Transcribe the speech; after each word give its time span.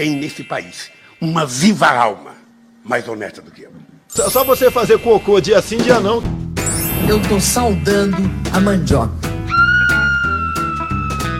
tem 0.00 0.12
nesse 0.12 0.42
país 0.42 0.90
uma 1.20 1.44
viva 1.44 1.86
alma 1.86 2.34
mais 2.82 3.06
honesta 3.06 3.42
do 3.42 3.50
que 3.50 3.64
eu. 3.64 3.72
Só 4.08 4.42
você 4.42 4.70
fazer 4.70 4.98
cocô 4.98 5.38
dia 5.42 5.60
sim, 5.60 5.76
dia 5.76 6.00
não. 6.00 6.22
Eu 7.06 7.20
tô 7.28 7.38
saudando 7.38 8.16
a 8.50 8.58
mandioca. 8.58 9.12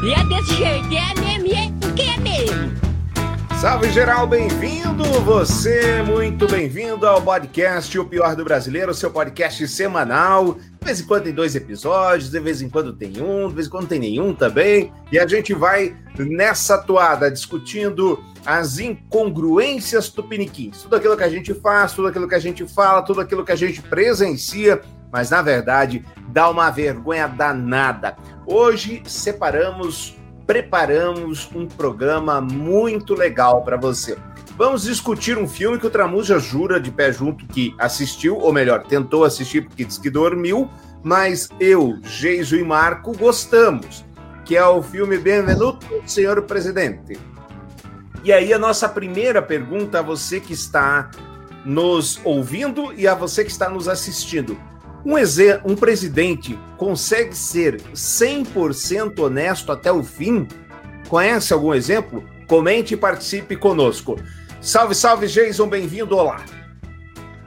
E 0.05 0.13
é 0.13 0.25
desse 0.25 0.57
jeito, 0.57 0.95
é 0.95 1.21
mesmo, 1.21 1.55
é 1.55 1.73
porque 1.81 2.03
é 2.03 2.17
mesmo. 2.19 2.80
Salve 3.61 3.91
geral, 3.91 4.27
bem-vindo! 4.27 5.05
Você, 5.23 6.03
muito 6.03 6.49
bem-vindo 6.49 7.07
ao 7.07 7.21
podcast 7.21 7.99
O 7.99 8.07
Pior 8.07 8.35
do 8.35 8.43
Brasileiro, 8.43 8.95
seu 8.95 9.11
podcast 9.11 9.69
semanal. 9.69 10.55
De 10.55 10.83
vez 10.83 11.01
em 11.01 11.05
quando 11.05 11.25
tem 11.25 11.35
dois 11.35 11.55
episódios, 11.55 12.31
de 12.31 12.41
vez 12.41 12.63
em 12.63 12.71
quando 12.71 12.95
tem 12.95 13.21
um, 13.21 13.49
de 13.49 13.55
vez 13.55 13.67
em 13.67 13.71
quando 13.71 13.87
tem 13.87 13.99
nenhum 13.99 14.35
também. 14.35 14.91
E 15.13 15.19
a 15.19 15.27
gente 15.27 15.53
vai 15.53 15.95
nessa 16.19 16.79
toada 16.79 17.31
discutindo 17.31 18.19
as 18.47 18.79
incongruências 18.79 20.09
tupiniquins. 20.09 20.81
Tudo 20.81 20.97
aquilo 20.97 21.15
que 21.15 21.25
a 21.25 21.29
gente 21.29 21.53
faz, 21.53 21.93
tudo 21.93 22.09
aquilo 22.09 22.27
que 22.27 22.35
a 22.35 22.41
gente 22.41 22.67
fala, 22.67 23.03
tudo 23.03 23.21
aquilo 23.21 23.45
que 23.45 23.53
a 23.53 23.57
gente 23.57 23.83
presencia, 23.83 24.81
mas 25.13 25.29
na 25.29 25.43
verdade 25.43 26.03
dá 26.29 26.49
uma 26.49 26.71
vergonha 26.71 27.29
danada. 27.29 28.17
Hoje 28.47 29.03
separamos 29.05 30.19
preparamos 30.51 31.49
um 31.55 31.65
programa 31.65 32.41
muito 32.41 33.15
legal 33.15 33.63
para 33.63 33.77
você. 33.77 34.19
Vamos 34.57 34.83
discutir 34.83 35.39
um 35.39 35.47
filme 35.47 35.79
que 35.79 35.87
o 35.87 35.91
Tramuja 35.91 36.41
jura 36.41 36.81
de 36.81 36.91
pé 36.91 37.13
junto 37.13 37.47
que 37.47 37.73
assistiu, 37.79 38.37
ou 38.37 38.53
melhor, 38.53 38.83
tentou 38.83 39.25
assistir 39.25 39.61
porque 39.61 39.85
disse 39.85 40.01
que 40.01 40.11
dormiu, 40.11 40.69
mas 41.05 41.49
eu, 41.61 42.01
Geiso 42.03 42.57
e 42.57 42.65
Marco 42.65 43.17
gostamos, 43.17 44.05
que 44.45 44.57
é 44.57 44.67
o 44.67 44.83
filme 44.83 45.19
Benvenuto, 45.19 45.87
Senhor 46.05 46.43
Presidente. 46.43 47.17
E 48.25 48.33
aí 48.33 48.53
a 48.53 48.59
nossa 48.59 48.89
primeira 48.89 49.41
pergunta 49.41 50.01
a 50.01 50.03
você 50.03 50.41
que 50.41 50.53
está 50.53 51.13
nos 51.65 52.21
ouvindo 52.25 52.93
e 52.95 53.07
a 53.07 53.15
você 53.15 53.45
que 53.45 53.53
está 53.53 53.69
nos 53.69 53.87
assistindo. 53.87 54.59
Um, 55.05 55.15
um 55.73 55.75
presidente 55.75 56.59
consegue 56.77 57.35
ser 57.35 57.81
100% 57.95 59.19
honesto 59.19 59.73
até 59.73 59.91
o 59.91 60.03
fim? 60.03 60.47
Conhece 61.09 61.53
algum 61.53 61.73
exemplo? 61.73 62.23
Comente 62.47 62.95
e 62.95 62.97
participe 62.97 63.57
conosco. 63.57 64.17
Salve, 64.61 64.95
salve, 64.95 65.27
Jason, 65.27 65.67
bem-vindo, 65.69 66.17
olá. 66.17 66.45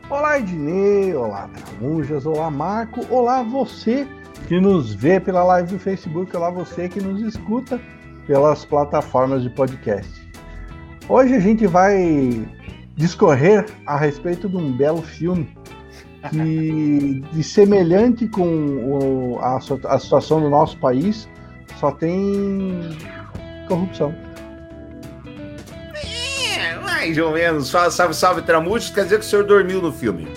Olá, 0.09 0.39
Ednei, 0.39 1.13
olá, 1.13 1.47
Tramujas, 1.47 2.25
olá, 2.25 2.49
Marco, 2.49 3.05
olá, 3.09 3.43
você 3.43 4.07
que 4.47 4.59
nos 4.59 4.93
vê 4.93 5.19
pela 5.19 5.43
live 5.43 5.73
do 5.73 5.79
Facebook, 5.79 6.35
olá, 6.35 6.49
você 6.49 6.89
que 6.89 6.99
nos 6.99 7.21
escuta 7.21 7.79
pelas 8.25 8.65
plataformas 8.65 9.43
de 9.43 9.49
podcast. 9.51 10.11
Hoje 11.07 11.35
a 11.35 11.39
gente 11.39 11.67
vai 11.67 12.47
discorrer 12.95 13.65
a 13.85 13.97
respeito 13.97 14.49
de 14.49 14.57
um 14.57 14.75
belo 14.75 15.01
filme 15.01 15.55
que 16.29 17.23
de 17.31 17.43
semelhante 17.43 18.27
com 18.27 18.43
o, 18.43 19.39
a, 19.39 19.57
a 19.57 19.99
situação 19.99 20.41
do 20.41 20.49
nosso 20.49 20.77
país 20.77 21.27
só 21.79 21.91
tem 21.91 22.97
corrupção. 23.67 24.13
É, 26.57 26.75
mais 26.79 27.17
ou 27.17 27.31
menos. 27.31 27.69
Salve, 27.69 28.13
salve, 28.13 28.41
Tramujas. 28.41 28.89
Quer 28.89 29.03
dizer 29.03 29.19
que 29.19 29.25
o 29.25 29.27
senhor 29.27 29.45
dormiu 29.45 29.81
no 29.81 29.91
filme? 29.91 30.27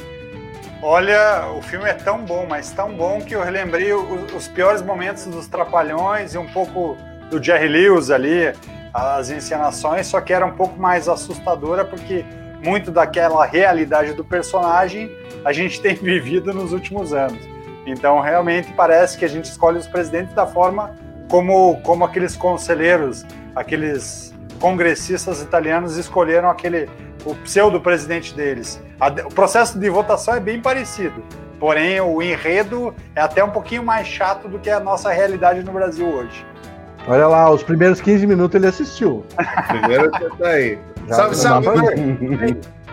Olha, 0.83 1.49
o 1.57 1.63
filme 1.63 1.89
é 1.89 1.95
tão 1.95 2.25
bom, 2.25 2.47
mas 2.49 2.71
tão 2.71 2.95
bom 2.95 3.21
que 3.21 3.35
eu 3.35 3.43
relembrei 3.43 3.93
os, 3.93 4.33
os 4.33 4.49
piores 4.49 4.83
momentos 4.83 5.25
dos 5.27 5.49
Trapalhões 5.49 6.35
e 6.35 6.39
um 6.39 6.47
pouco 6.47 6.97
do 7.31 7.43
Jerry 7.43 7.69
Lewis 7.69 8.11
ali, 8.11 8.53
as 8.93 9.31
encenações, 9.31 10.07
só 10.07 10.21
que 10.21 10.33
era 10.33 10.47
um 10.47 10.53
pouco 10.53 10.79
mais 10.79 11.09
assustadora 11.09 11.85
porque 11.85 12.25
muito 12.63 12.91
daquela 12.91 13.45
realidade 13.45 14.13
do 14.13 14.25
personagem 14.25 15.11
a 15.45 15.53
gente 15.53 15.81
tem 15.83 15.95
vivido 15.95 16.53
nos 16.53 16.73
últimos 16.73 17.13
anos. 17.13 17.39
Então, 17.87 18.21
realmente 18.21 18.73
parece 18.73 19.17
que 19.17 19.25
a 19.25 19.29
gente 19.29 19.45
escolhe 19.45 19.79
os 19.79 19.87
presidentes 19.87 20.35
da 20.35 20.47
forma 20.47 20.95
como, 21.31 21.81
como 21.83 22.05
aqueles 22.05 22.37
conselheiros, 22.37 23.25
aqueles 23.55 24.35
congressistas 24.61 25.41
italianos 25.41 25.97
escolheram 25.97 26.51
aquele 26.51 26.89
o 27.25 27.35
pseudo-presidente 27.35 28.35
deles. 28.35 28.81
A, 29.01 29.09
o 29.09 29.35
processo 29.35 29.79
de 29.79 29.91
votação 29.91 30.35
é 30.35 30.41
bem 30.41 30.61
parecido, 30.61 31.23
porém 31.59 32.01
o 32.01 32.23
enredo 32.23 32.95
é 33.15 33.21
até 33.21 33.43
um 33.43 33.51
pouquinho 33.51 33.83
mais 33.83 34.07
chato 34.07 34.49
do 34.49 34.59
que 34.59 34.71
a 34.71 34.81
nossa 34.81 35.11
realidade 35.11 35.63
no 35.63 35.73
Brasil 35.73 36.07
hoje. 36.07 36.47
Olha 37.09 37.27
lá, 37.27 37.51
os 37.51 37.63
primeiros 37.63 38.01
15 38.01 38.27
minutos 38.27 38.55
ele 38.55 38.67
assistiu. 38.67 39.25
Primeiro 39.69 40.11
você 40.11 40.31
tá 40.31 40.49
aí. 40.49 40.79
Salve, 41.09 41.37
salve, 41.37 41.69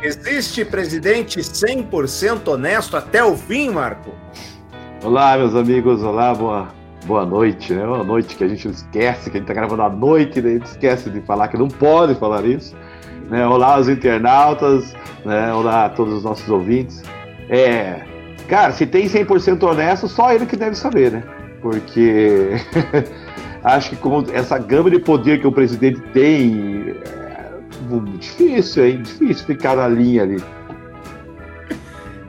Existe 0.02 0.66
presidente 0.66 1.40
100% 1.40 2.48
honesto 2.48 2.98
até 2.98 3.24
o 3.24 3.38
fim, 3.38 3.70
Marco? 3.70 4.12
Olá, 5.02 5.38
meus 5.38 5.56
amigos, 5.56 6.04
olá, 6.04 6.34
boa, 6.34 6.68
boa 7.06 7.26
noite, 7.26 7.74
né? 7.74 7.86
Uma 7.86 8.04
noite 8.04 8.36
que 8.36 8.44
a 8.44 8.48
gente 8.48 8.68
esquece, 8.68 9.30
que 9.30 9.38
a 9.38 9.40
gente 9.40 9.48
tá 9.48 9.54
gravando 9.54 9.82
à 9.82 9.90
noite, 9.90 10.42
né? 10.42 10.50
a 10.50 10.54
gente 10.54 10.66
esquece 10.66 11.10
de 11.10 11.22
falar 11.22 11.48
que 11.48 11.58
não 11.58 11.70
pode 11.70 12.16
falar 12.16 12.46
isso. 12.46 12.76
Né? 13.30 13.48
Olá, 13.48 13.80
os 13.80 13.88
internautas, 13.88 14.94
né? 15.24 15.54
olá 15.54 15.86
a 15.86 15.90
todos 15.90 16.14
os 16.16 16.24
nossos 16.24 16.50
ouvintes. 16.50 17.02
É, 17.50 18.02
cara, 18.48 18.74
se 18.74 18.86
tem 18.86 19.08
100% 19.08 19.64
honesto, 19.64 20.08
só 20.08 20.34
ele 20.34 20.46
que 20.46 20.58
deve 20.58 20.76
saber, 20.76 21.12
né? 21.12 21.24
Porque 21.62 22.52
acho 23.64 23.92
que 23.92 23.96
com 23.96 24.26
essa 24.34 24.58
gama 24.58 24.90
de 24.90 25.00
poder 25.00 25.40
que 25.40 25.48
o 25.48 25.52
presidente 25.52 26.02
tem, 26.14 26.94
difícil, 28.02 28.86
hein? 28.86 29.02
Difícil 29.02 29.46
ficar 29.46 29.76
na 29.76 29.88
linha 29.88 30.24
ali. 30.24 30.44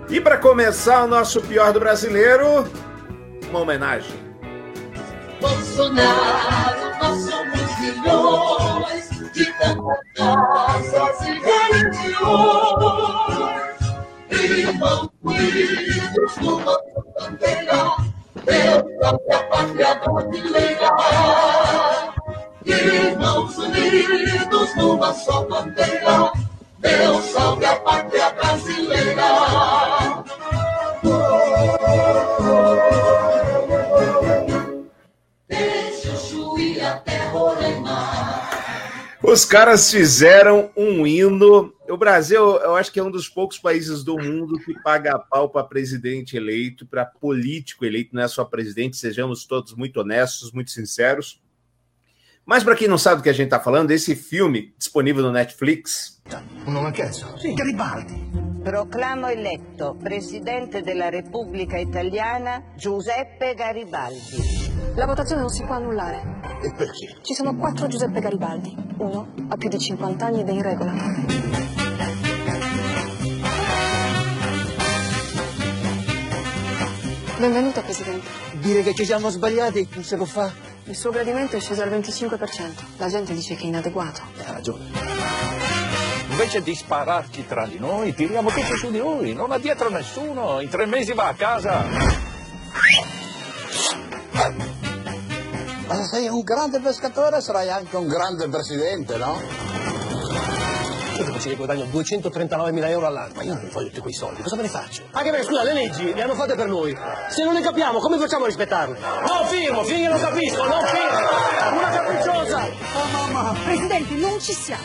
E 0.08 0.20
para 0.20 0.36
começar 0.36 1.04
o 1.04 1.06
nosso 1.06 1.40
pior 1.40 1.72
do 1.72 1.80
brasileiro, 1.80 2.64
uma 3.48 3.60
homenagem. 3.60 4.14
Bolsonaro, 5.40 6.98
nós 7.00 7.18
somos 7.24 7.78
milhões 7.80 9.08
de 9.32 9.44
tantas 9.58 9.98
casas 10.16 11.20
e 11.22 11.32
religiões. 11.40 12.14
Irmãos 14.30 15.08
unidos 15.22 16.36
numa 16.40 16.78
bandeira 17.18 17.96
Deus 18.44 18.82
própria 18.98 19.38
pátria 19.44 19.94
brasileira. 19.94 21.63
Irmãos 22.64 23.58
unidos 23.58 24.74
numa 24.76 25.12
só 25.12 25.46
bandeira, 25.46 26.32
Deus 26.78 27.24
salve 27.26 27.66
a 27.66 27.76
pátria 27.76 28.30
brasileira. 28.30 29.22
O 35.52 36.16
chuí 36.16 36.80
até 36.80 37.26
Roraima. 37.28 38.50
Os 39.22 39.44
caras 39.44 39.90
fizeram 39.90 40.70
um 40.74 41.06
hino. 41.06 41.72
O 41.88 41.96
Brasil, 41.98 42.40
eu 42.40 42.76
acho 42.76 42.90
que 42.90 42.98
é 42.98 43.02
um 43.02 43.10
dos 43.10 43.28
poucos 43.28 43.58
países 43.58 44.02
do 44.02 44.16
mundo 44.16 44.58
que 44.58 44.72
paga 44.82 45.18
pau 45.18 45.50
para 45.50 45.64
presidente 45.64 46.34
eleito, 46.34 46.86
para 46.86 47.04
político 47.04 47.84
eleito, 47.84 48.14
não 48.14 48.22
é 48.22 48.28
só 48.28 48.42
presidente, 48.42 48.96
sejamos 48.96 49.44
todos 49.44 49.74
muito 49.74 50.00
honestos, 50.00 50.50
muito 50.50 50.70
sinceros. 50.70 51.43
Mas 52.46 52.62
para 52.62 52.76
quem 52.76 52.88
não 52.88 52.98
sabe 52.98 53.16
do 53.16 53.22
que 53.22 53.30
a 53.30 53.32
gente 53.32 53.46
está 53.46 53.58
falando, 53.58 53.90
esse 53.90 54.14
filme 54.14 54.74
disponível 54.76 55.22
no 55.22 55.32
Netflix. 55.32 56.20
Un 56.66 56.92
caso? 56.92 57.38
Sì, 57.38 57.54
Garibaldi. 57.54 58.52
Proclamo 58.62 59.28
eletto 59.28 59.96
Presidente 60.02 60.82
della 60.82 61.08
Repubblica 61.08 61.78
Italiana 61.78 62.62
Giuseppe 62.76 63.54
Garibaldi. 63.54 64.72
La 64.94 65.06
votazione 65.06 65.40
non 65.40 65.50
si 65.50 65.64
può 65.64 65.74
annullare. 65.74 66.40
E 66.62 66.72
perché? 66.76 67.16
Ci 67.22 67.34
sono 67.34 67.56
quattro 67.56 67.86
Giuseppe 67.86 68.20
Garibaldi. 68.20 68.74
Uno 68.98 69.32
ha 69.48 69.56
più 69.56 69.68
di 69.68 69.78
50 69.78 70.26
anni 70.26 70.40
ed 70.40 70.48
è 70.48 70.52
in 70.52 70.62
regola. 70.62 71.53
Benvenuto, 77.44 77.82
Presidente. 77.82 78.26
Dire 78.52 78.82
che 78.82 78.94
ci 78.94 79.04
siamo 79.04 79.28
sbagliati 79.28 79.86
non 79.92 80.02
si 80.02 80.16
può 80.16 80.24
fare. 80.24 80.54
Il 80.84 80.96
suo 80.96 81.10
gradimento 81.10 81.56
è 81.56 81.60
sceso 81.60 81.82
al 81.82 81.90
25%. 81.90 82.38
La 82.96 83.10
gente 83.10 83.34
dice 83.34 83.54
che 83.54 83.64
è 83.64 83.66
inadeguato. 83.66 84.22
Ha 84.46 84.52
ragione. 84.52 84.86
Invece 86.30 86.62
di 86.62 86.74
spararci 86.74 87.46
tra 87.46 87.66
di 87.66 87.78
noi, 87.78 88.14
tiriamo 88.14 88.48
tutto 88.48 88.76
su 88.76 88.90
di 88.90 88.96
lui. 88.96 89.34
Non 89.34 89.52
ha 89.52 89.58
dietro 89.58 89.90
nessuno. 89.90 90.58
In 90.60 90.70
tre 90.70 90.86
mesi 90.86 91.12
va 91.12 91.26
a 91.26 91.34
casa. 91.34 91.84
Ma 95.86 95.94
se 95.96 96.04
sei 96.04 96.28
un 96.28 96.40
grande 96.40 96.80
pescatore 96.80 97.42
sarai 97.42 97.68
anche 97.68 97.96
un 97.96 98.08
grande 98.08 98.48
presidente, 98.48 99.18
no? 99.18 100.03
Io 101.16 101.24
dico 101.24 101.38
che 101.38 101.54
guadagno 101.54 101.84
239.000 101.84 102.88
euro 102.88 103.06
all'anno, 103.06 103.34
ma 103.36 103.42
io 103.44 103.54
non 103.54 103.68
voglio 103.70 103.86
tutti 103.86 104.00
quei 104.00 104.12
soldi, 104.12 104.42
cosa 104.42 104.56
me 104.56 104.62
ne 104.62 104.68
faccio? 104.68 105.04
Anche 105.12 105.30
perché, 105.30 105.46
scusa, 105.46 105.62
le 105.62 105.72
leggi 105.72 106.12
le 106.12 106.22
hanno 106.22 106.34
fatte 106.34 106.56
per 106.56 106.66
noi. 106.66 106.96
Se 107.28 107.44
non 107.44 107.54
le 107.54 107.60
capiamo, 107.60 108.00
come 108.00 108.18
facciamo 108.18 108.44
a 108.44 108.46
rispettarle? 108.48 108.98
Non 108.98 109.46
firmo, 109.46 109.84
finché 109.84 110.08
lo 110.08 110.18
capisco, 110.18 110.64
non 110.64 110.80
firmo! 110.86 111.78
Una 111.78 111.90
capricciosa! 111.90 112.68
Presidente, 113.64 114.14
non 114.14 114.40
ci 114.40 114.52
siamo. 114.52 114.82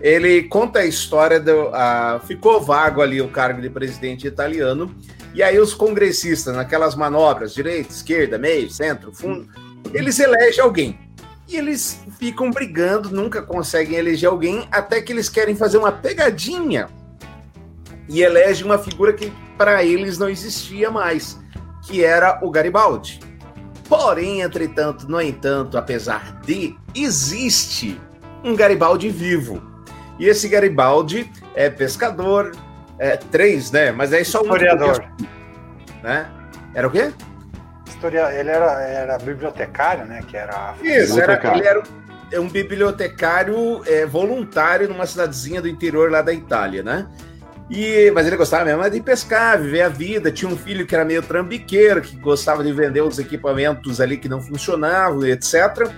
Ele 0.00 0.46
conta 0.46 0.80
a 0.80 0.84
história 0.84 1.40
do. 1.40 1.70
ah, 1.72 2.20
ficou 2.24 2.60
vago 2.60 3.02
ali 3.02 3.20
o 3.20 3.30
cargo 3.30 3.60
de 3.60 3.70
presidente 3.70 4.28
italiano, 4.28 4.94
e 5.34 5.42
aí 5.42 5.58
os 5.58 5.74
congressistas, 5.74 6.54
naquelas 6.54 6.94
manobras, 6.94 7.54
direita, 7.54 7.92
esquerda, 7.92 8.38
meio, 8.38 8.70
centro, 8.70 9.12
fundo, 9.12 9.48
eles 9.92 10.20
elegem 10.20 10.62
alguém. 10.62 11.07
E 11.48 11.56
eles 11.56 11.98
ficam 12.18 12.50
brigando, 12.50 13.10
nunca 13.10 13.40
conseguem 13.40 13.96
eleger 13.96 14.28
alguém, 14.28 14.68
até 14.70 15.00
que 15.00 15.10
eles 15.10 15.30
querem 15.30 15.56
fazer 15.56 15.78
uma 15.78 15.90
pegadinha 15.90 16.88
e 18.06 18.22
elegem 18.22 18.66
uma 18.66 18.78
figura 18.78 19.14
que 19.14 19.32
para 19.56 19.82
eles 19.82 20.18
não 20.18 20.28
existia 20.28 20.90
mais, 20.90 21.40
que 21.86 22.04
era 22.04 22.38
o 22.42 22.50
Garibaldi. 22.50 23.20
Porém, 23.88 24.42
entretanto, 24.42 25.08
no 25.08 25.20
entanto, 25.20 25.78
apesar 25.78 26.38
de, 26.42 26.76
existe 26.94 27.98
um 28.44 28.54
Garibaldi 28.54 29.08
vivo. 29.08 29.62
E 30.18 30.26
esse 30.26 30.48
Garibaldi 30.48 31.30
é 31.54 31.70
pescador, 31.70 32.52
é 32.98 33.16
três, 33.16 33.70
né? 33.70 33.90
Mas 33.90 34.12
aí 34.12 34.24
só 34.24 34.40
um. 34.40 34.42
Historiador. 34.42 35.02
Né? 36.02 36.30
Era 36.74 36.86
o 36.86 36.90
quê? 36.90 37.12
Ele 38.06 38.50
era, 38.50 38.82
era 38.82 39.18
bibliotecário, 39.18 40.04
né? 40.04 40.22
Que 40.26 40.36
era. 40.36 40.74
Isso, 40.82 41.20
era, 41.20 41.56
ele 41.56 41.66
era 41.66 41.80
um, 41.80 42.40
um 42.40 42.48
bibliotecário 42.48 43.82
é, 43.86 44.06
voluntário 44.06 44.88
numa 44.88 45.06
cidadezinha 45.06 45.60
do 45.60 45.68
interior 45.68 46.10
lá 46.10 46.22
da 46.22 46.32
Itália, 46.32 46.82
né? 46.82 47.06
E, 47.70 48.10
mas 48.12 48.26
ele 48.26 48.36
gostava 48.36 48.64
mesmo 48.64 48.88
de 48.90 49.00
pescar, 49.00 49.60
viver 49.60 49.82
a 49.82 49.88
vida. 49.88 50.32
Tinha 50.32 50.50
um 50.50 50.56
filho 50.56 50.86
que 50.86 50.94
era 50.94 51.04
meio 51.04 51.22
trambiqueiro, 51.22 52.00
que 52.00 52.16
gostava 52.16 52.64
de 52.64 52.72
vender 52.72 53.02
os 53.02 53.18
equipamentos 53.18 54.00
ali 54.00 54.16
que 54.16 54.28
não 54.28 54.40
funcionavam, 54.40 55.26
etc. 55.26 55.90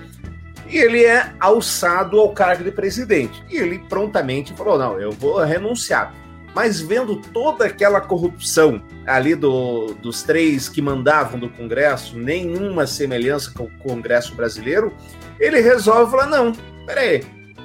E 0.69 0.79
ele 0.79 1.05
é 1.05 1.33
alçado 1.39 2.19
ao 2.19 2.33
cargo 2.33 2.65
de 2.65 2.73
presidente. 2.73 3.43
E 3.49 3.57
ele 3.57 3.79
prontamente 3.89 4.53
falou: 4.55 4.79
não, 4.79 5.01
eu 5.01 5.13
vou 5.13 5.39
renunciar. 5.45 6.13
Mas 6.55 6.81
vendo 6.81 7.17
toda 7.17 7.65
aquela 7.65 8.01
corrupção 8.01 8.83
ali 9.07 9.35
do, 9.35 9.95
dos 9.95 10.23
três 10.23 10.69
que 10.69 10.83
mandavam 10.83 11.39
do 11.39 11.49
Congresso, 11.49 12.19
nenhuma 12.19 12.87
semelhança 12.87 13.53
com 13.53 13.65
o 13.65 13.79
Congresso 13.79 14.35
brasileiro, 14.35 14.93
ele 15.39 15.61
resolve 15.61 16.11
falar: 16.11 16.27
não, 16.27 16.53
peraí, 16.85 17.25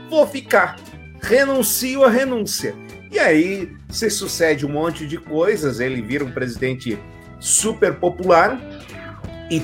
vou 0.09 0.27
ficar. 0.27 0.75
Renuncio 1.21 2.03
a 2.03 2.09
renúncia. 2.09 2.75
E 3.11 3.17
aí 3.17 3.75
se 3.89 4.09
sucede 4.09 4.65
um 4.65 4.69
monte 4.69 5.07
de 5.07 5.17
coisas, 5.17 5.79
ele 5.79 6.01
vira 6.01 6.23
um 6.23 6.31
presidente 6.31 6.99
super 7.39 7.95
popular 7.95 8.59
e 9.49 9.61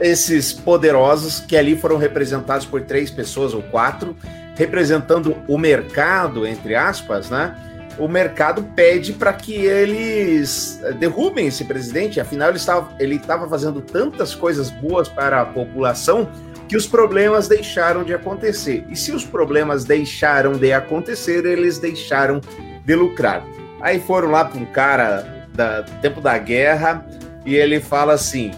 esses 0.00 0.52
poderosos 0.52 1.40
que 1.40 1.56
ali 1.56 1.76
foram 1.76 1.98
representados 1.98 2.64
por 2.64 2.80
três 2.82 3.10
pessoas 3.10 3.52
ou 3.52 3.62
quatro, 3.62 4.16
representando 4.56 5.36
o 5.46 5.58
mercado, 5.58 6.46
entre 6.46 6.74
aspas, 6.74 7.28
né? 7.28 7.54
O 7.98 8.08
mercado 8.08 8.62
pede 8.74 9.12
para 9.12 9.32
que 9.32 9.54
eles 9.54 10.80
derrubem 10.98 11.46
esse 11.46 11.64
presidente, 11.64 12.20
afinal 12.20 12.48
ele 12.48 12.56
estava, 12.56 12.94
ele 12.98 13.16
estava 13.16 13.48
fazendo 13.48 13.80
tantas 13.80 14.34
coisas 14.34 14.70
boas 14.70 15.08
para 15.08 15.42
a 15.42 15.44
população 15.44 16.28
que 16.68 16.76
os 16.76 16.86
problemas 16.86 17.48
deixaram 17.48 18.04
de 18.04 18.14
acontecer. 18.14 18.86
E 18.88 18.96
se 18.96 19.10
os 19.10 19.24
problemas 19.24 19.84
deixaram 19.84 20.52
de 20.52 20.72
acontecer, 20.72 21.44
eles 21.44 21.78
deixaram 21.78 22.40
de 22.84 22.94
lucrar. 22.94 23.44
Aí 23.80 23.98
foram 23.98 24.30
lá 24.30 24.44
para 24.44 24.60
um 24.60 24.66
cara 24.66 25.48
da 25.52 25.82
tempo 26.00 26.20
da 26.20 26.38
guerra 26.38 27.04
e 27.44 27.56
ele 27.56 27.80
fala 27.80 28.12
assim: 28.12 28.52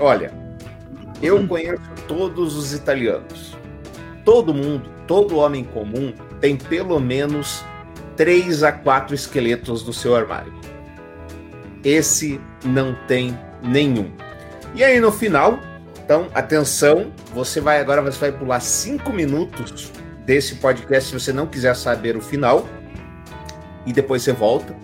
Olha, 0.00 0.32
eu 1.22 1.46
conheço 1.46 1.82
todos 2.08 2.56
os 2.56 2.72
italianos. 2.72 3.56
Todo 4.24 4.54
mundo, 4.54 4.88
todo 5.06 5.36
homem 5.36 5.64
comum 5.64 6.14
tem 6.40 6.56
pelo 6.56 6.98
menos 6.98 7.62
três 8.16 8.62
a 8.62 8.72
quatro 8.72 9.14
esqueletos 9.14 9.86
no 9.86 9.92
seu 9.92 10.14
armário. 10.14 10.52
Esse 11.84 12.40
não 12.64 12.96
tem 13.06 13.38
nenhum. 13.62 14.10
E 14.74 14.82
aí 14.82 14.98
no 15.00 15.12
final, 15.12 15.58
então 16.04 16.28
atenção, 16.34 17.12
você 17.32 17.60
vai 17.60 17.80
agora 17.80 18.02
você 18.02 18.18
vai 18.18 18.32
pular 18.32 18.60
cinco 18.60 19.12
minutos 19.12 19.92
desse 20.24 20.56
podcast 20.56 21.10
se 21.10 21.18
você 21.20 21.32
não 21.32 21.46
quiser 21.46 21.76
saber 21.76 22.16
o 22.16 22.20
final 22.20 22.66
e 23.86 23.92
depois 23.92 24.22
você 24.22 24.32
volta. 24.32 24.74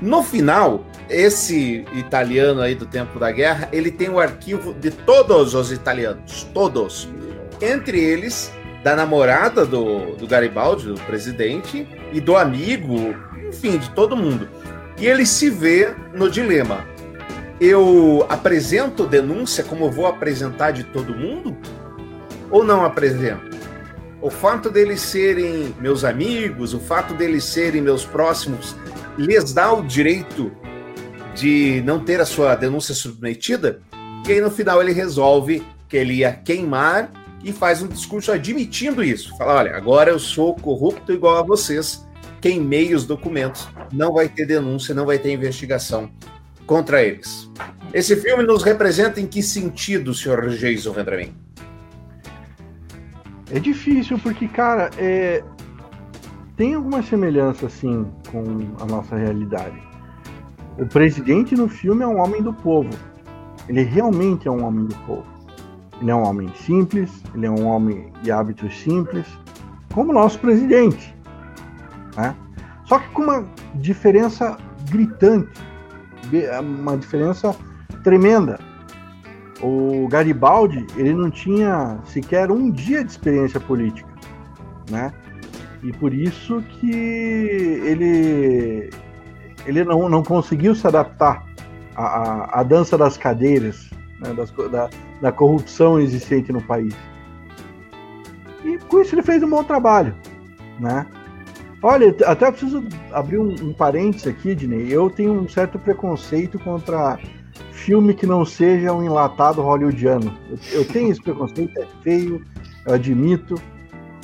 No 0.00 0.22
final, 0.22 0.84
esse 1.08 1.84
italiano 1.92 2.60
aí 2.60 2.74
do 2.74 2.86
tempo 2.86 3.18
da 3.18 3.32
guerra, 3.32 3.68
ele 3.72 3.90
tem 3.90 4.08
o 4.08 4.20
arquivo 4.20 4.72
de 4.74 4.90
todos 4.90 5.54
os 5.54 5.72
italianos, 5.72 6.44
todos. 6.54 7.08
Entre 7.60 7.98
eles, 7.98 8.52
da 8.88 8.96
namorada 8.96 9.66
do, 9.66 10.16
do 10.16 10.26
Garibaldi, 10.26 10.86
do 10.86 10.94
presidente, 11.02 11.86
e 12.10 12.22
do 12.22 12.34
amigo, 12.34 13.14
enfim, 13.46 13.76
de 13.76 13.90
todo 13.90 14.16
mundo. 14.16 14.48
E 14.98 15.06
ele 15.06 15.26
se 15.26 15.50
vê 15.50 15.94
no 16.14 16.30
dilema. 16.30 16.86
Eu 17.60 18.24
apresento 18.30 19.06
denúncia 19.06 19.62
como 19.62 19.90
vou 19.90 20.06
apresentar 20.06 20.70
de 20.70 20.84
todo 20.84 21.14
mundo? 21.14 21.54
Ou 22.50 22.64
não 22.64 22.82
apresento? 22.82 23.58
O 24.22 24.30
fato 24.30 24.70
deles 24.70 25.02
serem 25.02 25.74
meus 25.78 26.02
amigos, 26.02 26.72
o 26.72 26.80
fato 26.80 27.12
deles 27.12 27.44
serem 27.44 27.82
meus 27.82 28.06
próximos, 28.06 28.74
lhes 29.18 29.52
dá 29.52 29.70
o 29.70 29.82
direito 29.82 30.50
de 31.34 31.82
não 31.84 32.02
ter 32.02 32.22
a 32.22 32.26
sua 32.26 32.54
denúncia 32.56 32.94
submetida? 32.94 33.82
E 34.26 34.32
aí 34.32 34.40
no 34.40 34.50
final 34.50 34.80
ele 34.80 34.92
resolve 34.92 35.62
que 35.88 35.96
ele 35.96 36.14
ia 36.14 36.32
queimar 36.32 37.10
e 37.42 37.52
faz 37.52 37.82
um 37.82 37.88
discurso 37.88 38.32
admitindo 38.32 39.02
isso. 39.02 39.36
Fala, 39.36 39.54
olha, 39.56 39.76
agora 39.76 40.10
eu 40.10 40.18
sou 40.18 40.54
corrupto 40.54 41.12
igual 41.12 41.38
a 41.38 41.42
vocês, 41.42 42.06
queimei 42.40 42.94
os 42.94 43.06
documentos, 43.06 43.68
não 43.92 44.12
vai 44.12 44.28
ter 44.28 44.46
denúncia, 44.46 44.94
não 44.94 45.06
vai 45.06 45.18
ter 45.18 45.32
investigação 45.32 46.10
contra 46.66 47.02
eles. 47.02 47.50
Esse 47.92 48.16
filme 48.16 48.42
nos 48.42 48.62
representa 48.62 49.20
em 49.20 49.26
que 49.26 49.42
sentido, 49.42 50.14
senhor 50.14 50.48
Jason 50.50 50.92
Vendramin? 50.92 51.34
É 53.50 53.58
difícil 53.58 54.18
porque, 54.18 54.46
cara, 54.46 54.90
é... 54.98 55.42
tem 56.56 56.74
alguma 56.74 57.02
semelhança 57.02 57.66
assim 57.66 58.06
com 58.30 58.42
a 58.80 58.84
nossa 58.84 59.16
realidade. 59.16 59.80
O 60.78 60.86
presidente 60.86 61.56
no 61.56 61.68
filme 61.68 62.04
é 62.04 62.06
um 62.06 62.20
homem 62.20 62.42
do 62.42 62.52
povo. 62.52 62.90
Ele 63.68 63.82
realmente 63.82 64.46
é 64.46 64.50
um 64.50 64.64
homem 64.64 64.84
do 64.84 64.94
povo. 65.06 65.37
Ele 66.00 66.10
é 66.10 66.14
um 66.14 66.22
homem 66.22 66.48
simples, 66.54 67.22
ele 67.34 67.46
é 67.46 67.50
um 67.50 67.66
homem 67.66 68.12
de 68.22 68.30
hábitos 68.30 68.76
simples, 68.80 69.26
como 69.92 70.10
o 70.10 70.14
nosso 70.14 70.38
presidente. 70.38 71.14
Né? 72.16 72.34
Só 72.84 72.98
que 72.98 73.08
com 73.10 73.22
uma 73.22 73.44
diferença 73.74 74.56
gritante, 74.90 75.60
uma 76.60 76.96
diferença 76.96 77.54
tremenda. 78.02 78.58
O 79.60 80.06
Garibaldi, 80.08 80.86
ele 80.96 81.12
não 81.12 81.30
tinha 81.30 81.98
sequer 82.04 82.50
um 82.50 82.70
dia 82.70 83.04
de 83.04 83.10
experiência 83.10 83.58
política, 83.58 84.08
né? 84.88 85.12
E 85.82 85.92
por 85.92 86.14
isso 86.14 86.62
que 86.62 86.90
ele, 86.90 88.90
ele 89.66 89.84
não, 89.84 90.08
não 90.08 90.22
conseguiu 90.22 90.74
se 90.74 90.86
adaptar 90.86 91.44
à, 91.94 92.60
à, 92.60 92.62
dança 92.62 92.96
das 92.96 93.16
cadeiras, 93.16 93.90
né? 94.20 94.32
das, 94.32 94.50
da, 94.70 94.88
da 95.20 95.32
corrupção 95.32 95.98
existente 95.98 96.52
no 96.52 96.62
país. 96.62 96.94
E 98.64 98.78
com 98.78 99.00
isso 99.00 99.14
ele 99.14 99.22
fez 99.22 99.42
um 99.42 99.50
bom 99.50 99.62
trabalho, 99.64 100.14
né? 100.78 101.06
Olha, 101.82 102.14
até 102.26 102.50
preciso 102.50 102.82
abrir 103.12 103.38
um, 103.38 103.54
um 103.62 103.72
parênteses 103.72 104.26
aqui, 104.26 104.54
Dinei. 104.54 104.88
Eu 104.90 105.08
tenho 105.08 105.32
um 105.32 105.48
certo 105.48 105.78
preconceito 105.78 106.58
contra 106.58 107.18
filme 107.72 108.14
que 108.14 108.26
não 108.26 108.44
seja 108.44 108.92
um 108.92 109.02
enlatado 109.02 109.62
hollywoodiano. 109.62 110.36
Eu, 110.50 110.80
eu 110.80 110.84
tenho 110.84 111.10
esse 111.10 111.22
preconceito, 111.22 111.78
é 111.78 111.86
feio, 112.02 112.44
eu 112.84 112.94
admito. 112.94 113.54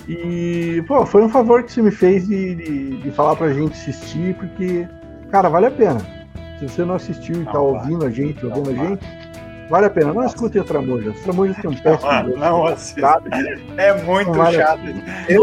E, 0.08 0.84
pô, 0.86 1.06
foi 1.06 1.22
um 1.22 1.28
favor 1.28 1.62
que 1.62 1.72
você 1.72 1.80
me 1.80 1.90
fez 1.90 2.26
de, 2.26 2.54
de, 2.56 2.96
de 2.98 3.10
falar 3.12 3.36
pra 3.36 3.52
gente 3.52 3.72
assistir, 3.72 4.34
porque, 4.34 4.86
cara, 5.30 5.48
vale 5.48 5.66
a 5.66 5.70
pena. 5.70 6.00
Se 6.58 6.68
você 6.68 6.84
não 6.84 6.96
assistiu 6.96 7.40
e 7.40 7.44
tá 7.46 7.58
ouvindo 7.58 8.04
a 8.04 8.10
gente, 8.10 8.44
ouvindo 8.44 8.70
a 8.70 8.74
gente, 8.74 9.04
vale 9.68 9.86
a 9.86 9.90
pena. 9.90 10.12
Não 10.12 10.24
escutem 10.24 10.60
o 10.60 10.64
Tramujas. 10.64 11.18
Tramujas 11.20 11.56
tem 11.56 11.70
um 11.70 11.74
péssimo. 11.74 12.10
Não, 12.10 12.36
não 12.36 12.66
assista. 12.66 13.20
É 13.76 14.02
muito 14.02 14.32
vale 14.32 14.56
chato. 14.56 14.80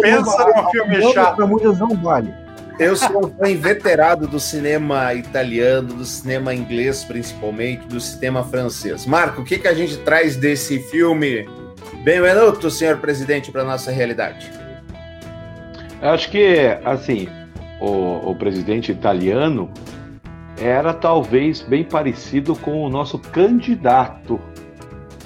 Pensa 0.01 0.47
num 0.47 0.69
filme 0.69 1.13
chato. 1.13 1.35
Tramujas 1.35 1.79
não 1.79 1.95
vale. 1.95 2.33
Eu 2.79 2.95
sou 2.95 3.27
um 3.27 3.29
fã 3.29 3.49
inveterado 3.49 4.27
do 4.27 4.39
cinema 4.39 5.13
italiano, 5.13 5.93
do 5.93 6.05
cinema 6.05 6.53
inglês 6.53 7.03
principalmente, 7.03 7.85
do 7.87 7.99
cinema 7.99 8.43
francês. 8.43 9.05
Marco, 9.05 9.41
o 9.41 9.45
que, 9.45 9.59
que 9.59 9.67
a 9.67 9.73
gente 9.73 9.97
traz 9.97 10.35
desse 10.35 10.79
filme 10.79 11.47
Benvenuto, 12.03 12.71
senhor 12.71 12.97
presidente, 12.97 13.51
para 13.51 13.63
nossa 13.63 13.91
realidade? 13.91 14.51
Eu 16.01 16.09
acho 16.09 16.31
que, 16.31 16.75
assim, 16.83 17.27
o, 17.79 18.31
o 18.31 18.35
presidente 18.35 18.91
italiano 18.91 19.69
era 20.61 20.93
talvez 20.93 21.61
bem 21.61 21.83
parecido 21.83 22.55
com 22.55 22.83
o 22.83 22.89
nosso 22.89 23.17
candidato 23.17 24.39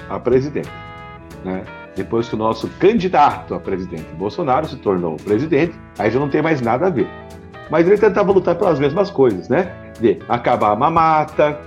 a 0.09 0.17
presidente, 0.17 0.71
né? 1.43 1.63
Depois 1.95 2.27
que 2.27 2.35
o 2.35 2.37
nosso 2.37 2.69
candidato 2.79 3.53
a 3.53 3.59
presidente 3.59 4.05
Bolsonaro 4.15 4.67
se 4.67 4.77
tornou 4.77 5.17
presidente, 5.17 5.75
aí 5.97 6.09
já 6.09 6.19
não 6.19 6.29
tem 6.29 6.41
mais 6.41 6.61
nada 6.61 6.87
a 6.87 6.89
ver. 6.89 7.07
Mas 7.69 7.87
ele 7.87 7.97
tentava 7.97 8.31
lutar 8.31 8.55
pelas 8.55 8.79
mesmas 8.79 9.09
coisas, 9.09 9.49
né? 9.49 9.71
De 9.99 10.19
acabar 10.29 10.71
a 10.71 10.75
mamata, 10.75 11.59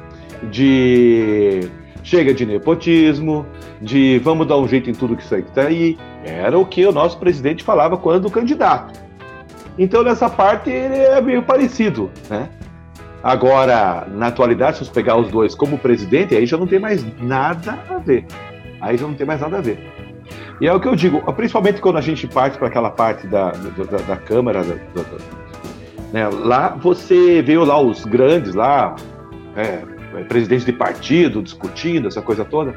de 0.50 1.68
chega 2.02 2.32
de 2.32 2.46
nepotismo, 2.46 3.44
de 3.82 4.18
vamos 4.20 4.46
dar 4.46 4.56
um 4.56 4.66
jeito 4.66 4.88
em 4.88 4.94
tudo 4.94 5.16
que 5.16 5.22
isso 5.22 5.34
aí 5.34 5.42
que 5.42 5.50
tá 5.50 5.62
aí. 5.62 5.98
Era 6.24 6.58
o 6.58 6.64
que 6.64 6.86
o 6.86 6.92
nosso 6.92 7.18
presidente 7.18 7.64
falava 7.64 7.96
quando 7.96 8.30
candidato. 8.30 8.98
Então, 9.78 10.02
nessa 10.02 10.28
parte, 10.28 10.70
ele 10.70 10.96
é 10.96 11.20
meio 11.20 11.42
parecido, 11.42 12.10
né? 12.28 12.48
Agora, 13.22 14.06
na 14.10 14.28
atualidade, 14.28 14.78
se 14.78 14.84
você 14.84 14.92
pegar 14.92 15.16
os 15.16 15.28
dois 15.28 15.54
como 15.54 15.78
presidente, 15.78 16.36
aí 16.36 16.46
já 16.46 16.56
não 16.56 16.66
tem 16.66 16.78
mais 16.78 17.04
nada 17.20 17.78
a 17.90 17.98
ver. 17.98 18.24
Aí 18.80 18.96
já 18.96 19.06
não 19.06 19.14
tem 19.14 19.26
mais 19.26 19.40
nada 19.40 19.58
a 19.58 19.60
ver. 19.60 19.78
E 20.60 20.66
é 20.66 20.72
o 20.72 20.80
que 20.80 20.88
eu 20.88 20.96
digo, 20.96 21.20
principalmente 21.32 21.80
quando 21.80 21.98
a 21.98 22.00
gente 22.00 22.26
parte 22.26 22.58
para 22.58 22.68
aquela 22.68 22.90
parte 22.90 23.26
da, 23.26 23.50
da, 23.50 23.98
da 24.08 24.16
Câmara, 24.16 24.62
da, 24.62 24.74
da, 24.74 25.18
né, 26.12 26.28
lá 26.28 26.70
você 26.70 27.42
vê 27.42 27.56
lá 27.58 27.80
os 27.80 28.04
grandes 28.04 28.54
lá, 28.54 28.96
é, 29.56 29.82
presidentes 30.24 30.64
de 30.64 30.72
partido 30.72 31.42
discutindo 31.42 32.08
essa 32.08 32.22
coisa 32.22 32.44
toda. 32.44 32.74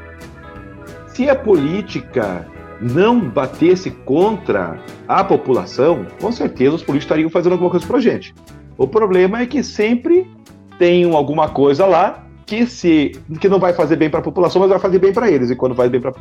Se 1.08 1.28
a 1.28 1.34
política 1.34 2.46
não 2.80 3.20
batesse 3.20 3.90
contra 3.90 4.78
a 5.06 5.22
população, 5.22 6.06
com 6.20 6.32
certeza 6.32 6.76
os 6.76 6.82
políticos 6.82 7.04
estariam 7.04 7.30
fazendo 7.30 7.52
alguma 7.52 7.70
coisa 7.70 7.86
para 7.86 7.98
a 7.98 8.00
gente. 8.00 8.34
O 8.76 8.86
problema 8.86 9.40
é 9.40 9.46
que 9.46 9.62
sempre 9.62 10.30
tem 10.78 11.04
alguma 11.12 11.48
coisa 11.48 11.86
lá 11.86 12.24
que 12.46 12.66
se 12.66 13.12
que 13.40 13.48
não 13.48 13.58
vai 13.58 13.72
fazer 13.72 13.96
bem 13.96 14.10
para 14.10 14.20
a 14.20 14.22
população, 14.22 14.60
mas 14.60 14.70
vai 14.70 14.78
fazer 14.78 14.98
bem 14.98 15.12
para 15.12 15.30
eles. 15.30 15.50
E 15.50 15.56
quando 15.56 15.74
faz 15.74 15.90
bem 15.90 16.00
para 16.00 16.12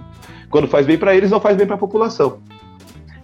quando 0.49 0.67
faz 0.67 0.85
bem 0.85 0.97
para 0.97 1.15
eles, 1.15 1.31
não 1.31 1.39
faz 1.39 1.57
bem 1.57 1.65
para 1.65 1.75
a 1.75 1.79
população. 1.79 2.39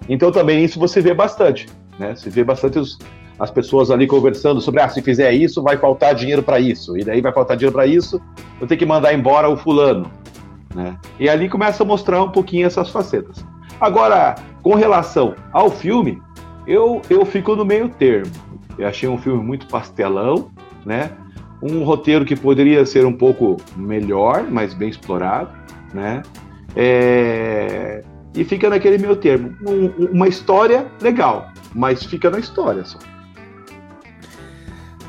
Então 0.10 0.31
também 0.31 0.63
isso 0.63 0.79
você 0.79 1.01
vê 1.01 1.13
bastante, 1.13 1.67
né? 2.00 2.15
Se 2.15 2.29
vê 2.29 2.43
bastante 2.43 2.79
os, 2.79 2.98
as 3.39 3.51
pessoas 3.51 3.91
ali 3.91 4.07
conversando 4.07 4.60
sobre 4.62 4.81
ah, 4.81 4.89
se 4.89 5.01
fizer 5.01 5.31
isso, 5.31 5.62
vai 5.62 5.77
faltar 5.77 6.15
dinheiro 6.15 6.41
para 6.41 6.60
isso. 6.60 6.98
E 6.98 7.03
daí 7.03 7.22
vai 7.22 7.31
faltar 7.31 7.55
dinheiro 7.55 7.74
para 7.74 7.86
isso, 7.86 8.22
eu 8.60 8.67
tenho 8.67 8.79
que 8.79 8.86
mandar 8.86 9.13
embora 9.13 9.50
o 9.50 9.57
fulano. 9.57 10.10
Né? 10.74 10.98
E 11.19 11.29
ali 11.29 11.50
começa 11.50 11.84
a 11.84 11.86
mostrar 11.86 12.24
um 12.24 12.29
pouquinho 12.29 12.65
essas 12.65 12.89
facetas. 12.89 13.46
Agora, 13.79 14.36
com 14.63 14.74
relação 14.74 15.36
ao 15.51 15.69
filme, 15.69 16.22
eu, 16.65 17.01
eu 17.10 17.25
fico 17.25 17.55
no 17.55 17.63
meio 17.63 17.89
termo. 17.89 18.31
Eu 18.77 18.88
achei 18.88 19.07
um 19.10 19.17
filme 19.17 19.43
muito 19.43 19.67
pastelão, 19.67 20.51
né? 20.86 21.12
Um 21.62 21.84
roteiro 21.84 22.24
que 22.24 22.36
poderia 22.36 22.86
ser 22.86 23.05
um 23.05 23.13
pouco 23.13 23.57
melhor, 23.75 24.43
mas 24.50 24.74
bem 24.74 24.89
explorado, 24.89 25.50
né? 25.93 26.22
É... 26.75 28.03
E 28.36 28.43
fica 28.43 28.69
naquele 28.69 29.00
meio 29.00 29.15
termo. 29.15 29.55
Um, 29.67 30.12
uma 30.12 30.27
história 30.27 30.86
legal, 31.01 31.51
mas 31.74 32.03
fica 32.03 32.29
na 32.29 32.39
história 32.39 32.86
só. 32.86 33.00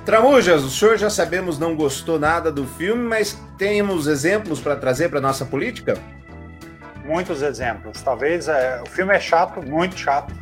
Tramujas, 0.06 0.64
o 0.64 0.70
senhor 0.70 0.96
já 0.96 1.10
sabemos 1.10 1.58
não 1.58 1.76
gostou 1.76 2.18
nada 2.18 2.50
do 2.50 2.66
filme, 2.66 3.02
mas 3.02 3.38
temos 3.58 4.06
exemplos 4.06 4.58
para 4.58 4.74
trazer 4.74 5.10
para 5.10 5.20
nossa 5.20 5.44
política? 5.44 5.98
Muitos 7.04 7.42
exemplos. 7.42 8.00
Talvez 8.00 8.48
é, 8.48 8.80
o 8.80 8.88
filme 8.88 9.14
é 9.14 9.20
chato, 9.20 9.60
muito 9.60 9.98
chato. 9.98 10.32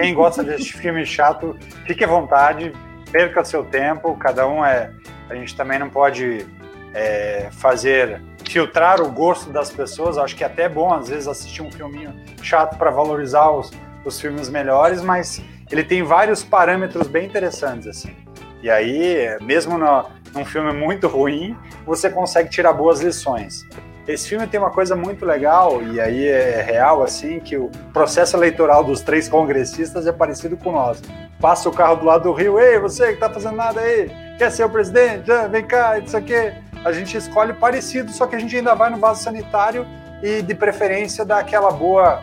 Quem 0.00 0.14
gosta 0.14 0.42
desse 0.42 0.72
filme 0.72 1.04
chato, 1.04 1.54
fique 1.86 2.02
à 2.02 2.06
vontade, 2.06 2.72
perca 3.12 3.44
seu 3.44 3.62
tempo. 3.62 4.16
Cada 4.16 4.48
um 4.48 4.64
é. 4.64 4.90
A 5.28 5.34
gente 5.34 5.54
também 5.54 5.78
não 5.78 5.90
pode 5.90 6.46
é, 6.94 7.48
fazer 7.52 8.20
filtrar 8.48 9.02
o 9.02 9.10
gosto 9.12 9.50
das 9.50 9.70
pessoas. 9.70 10.16
Acho 10.16 10.34
que 10.34 10.42
é 10.42 10.46
até 10.46 10.68
bom 10.68 10.92
às 10.92 11.08
vezes 11.08 11.28
assistir 11.28 11.62
um 11.62 11.70
filminho 11.70 12.14
chato 12.42 12.78
para 12.78 12.90
valorizar 12.90 13.50
os, 13.50 13.70
os 14.04 14.18
filmes 14.18 14.48
melhores, 14.48 15.02
mas 15.02 15.42
ele 15.70 15.84
tem 15.84 16.02
vários 16.02 16.42
parâmetros 16.42 17.06
bem 17.06 17.26
interessantes 17.26 17.86
assim. 17.86 18.16
E 18.62 18.70
aí, 18.70 19.36
mesmo 19.42 19.78
no, 19.78 20.06
num 20.34 20.44
filme 20.44 20.72
muito 20.72 21.08
ruim, 21.08 21.56
você 21.84 22.08
consegue 22.10 22.48
tirar 22.48 22.72
boas 22.72 23.00
lições. 23.00 23.66
Esse 24.12 24.28
filme 24.28 24.44
tem 24.46 24.58
uma 24.58 24.70
coisa 24.70 24.96
muito 24.96 25.24
legal, 25.24 25.80
e 25.80 26.00
aí 26.00 26.26
é 26.26 26.60
real, 26.62 27.00
assim, 27.00 27.38
que 27.38 27.56
o 27.56 27.70
processo 27.92 28.36
eleitoral 28.36 28.82
dos 28.82 29.02
três 29.02 29.28
congressistas 29.28 30.04
é 30.04 30.10
parecido 30.10 30.56
com 30.56 30.72
nós. 30.72 31.00
Passa 31.40 31.68
o 31.68 31.72
carro 31.72 31.94
do 31.94 32.06
lado 32.06 32.24
do 32.24 32.32
rio, 32.32 32.58
ei, 32.58 32.78
você 32.80 33.12
que 33.12 33.20
tá 33.20 33.30
fazendo 33.30 33.54
nada 33.54 33.80
aí, 33.80 34.10
quer 34.36 34.50
ser 34.50 34.64
o 34.64 34.68
presidente? 34.68 35.30
Ah, 35.30 35.46
vem 35.46 35.64
cá, 35.64 35.96
isso 35.98 36.16
aqui. 36.16 36.52
A 36.84 36.90
gente 36.90 37.16
escolhe 37.16 37.52
parecido, 37.52 38.10
só 38.10 38.26
que 38.26 38.34
a 38.34 38.38
gente 38.38 38.56
ainda 38.56 38.74
vai 38.74 38.90
no 38.90 38.96
vaso 38.96 39.22
sanitário 39.22 39.86
e, 40.22 40.42
de 40.42 40.54
preferência, 40.56 41.24
dá 41.24 41.38
aquela 41.38 41.70
boa 41.70 42.20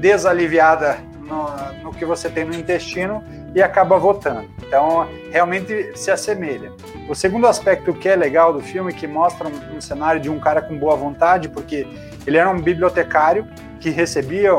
desaliviada 0.00 0.98
no, 1.20 1.84
no 1.84 1.92
que 1.92 2.04
você 2.04 2.28
tem 2.28 2.44
no 2.44 2.54
intestino 2.54 3.22
e 3.54 3.62
acaba 3.62 3.98
votando. 3.98 4.48
Então, 4.66 5.06
realmente 5.30 5.92
se 5.94 6.10
assemelha. 6.10 6.72
O 7.10 7.14
segundo 7.16 7.48
aspecto 7.48 7.92
que 7.92 8.08
é 8.08 8.14
legal 8.14 8.52
do 8.52 8.60
filme, 8.60 8.94
que 8.94 9.04
mostra 9.04 9.48
um, 9.48 9.78
um 9.78 9.80
cenário 9.80 10.20
de 10.20 10.30
um 10.30 10.38
cara 10.38 10.62
com 10.62 10.78
boa 10.78 10.94
vontade, 10.94 11.48
porque 11.48 11.84
ele 12.24 12.36
era 12.36 12.48
um 12.48 12.60
bibliotecário 12.60 13.48
que 13.80 13.90
recebia 13.90 14.52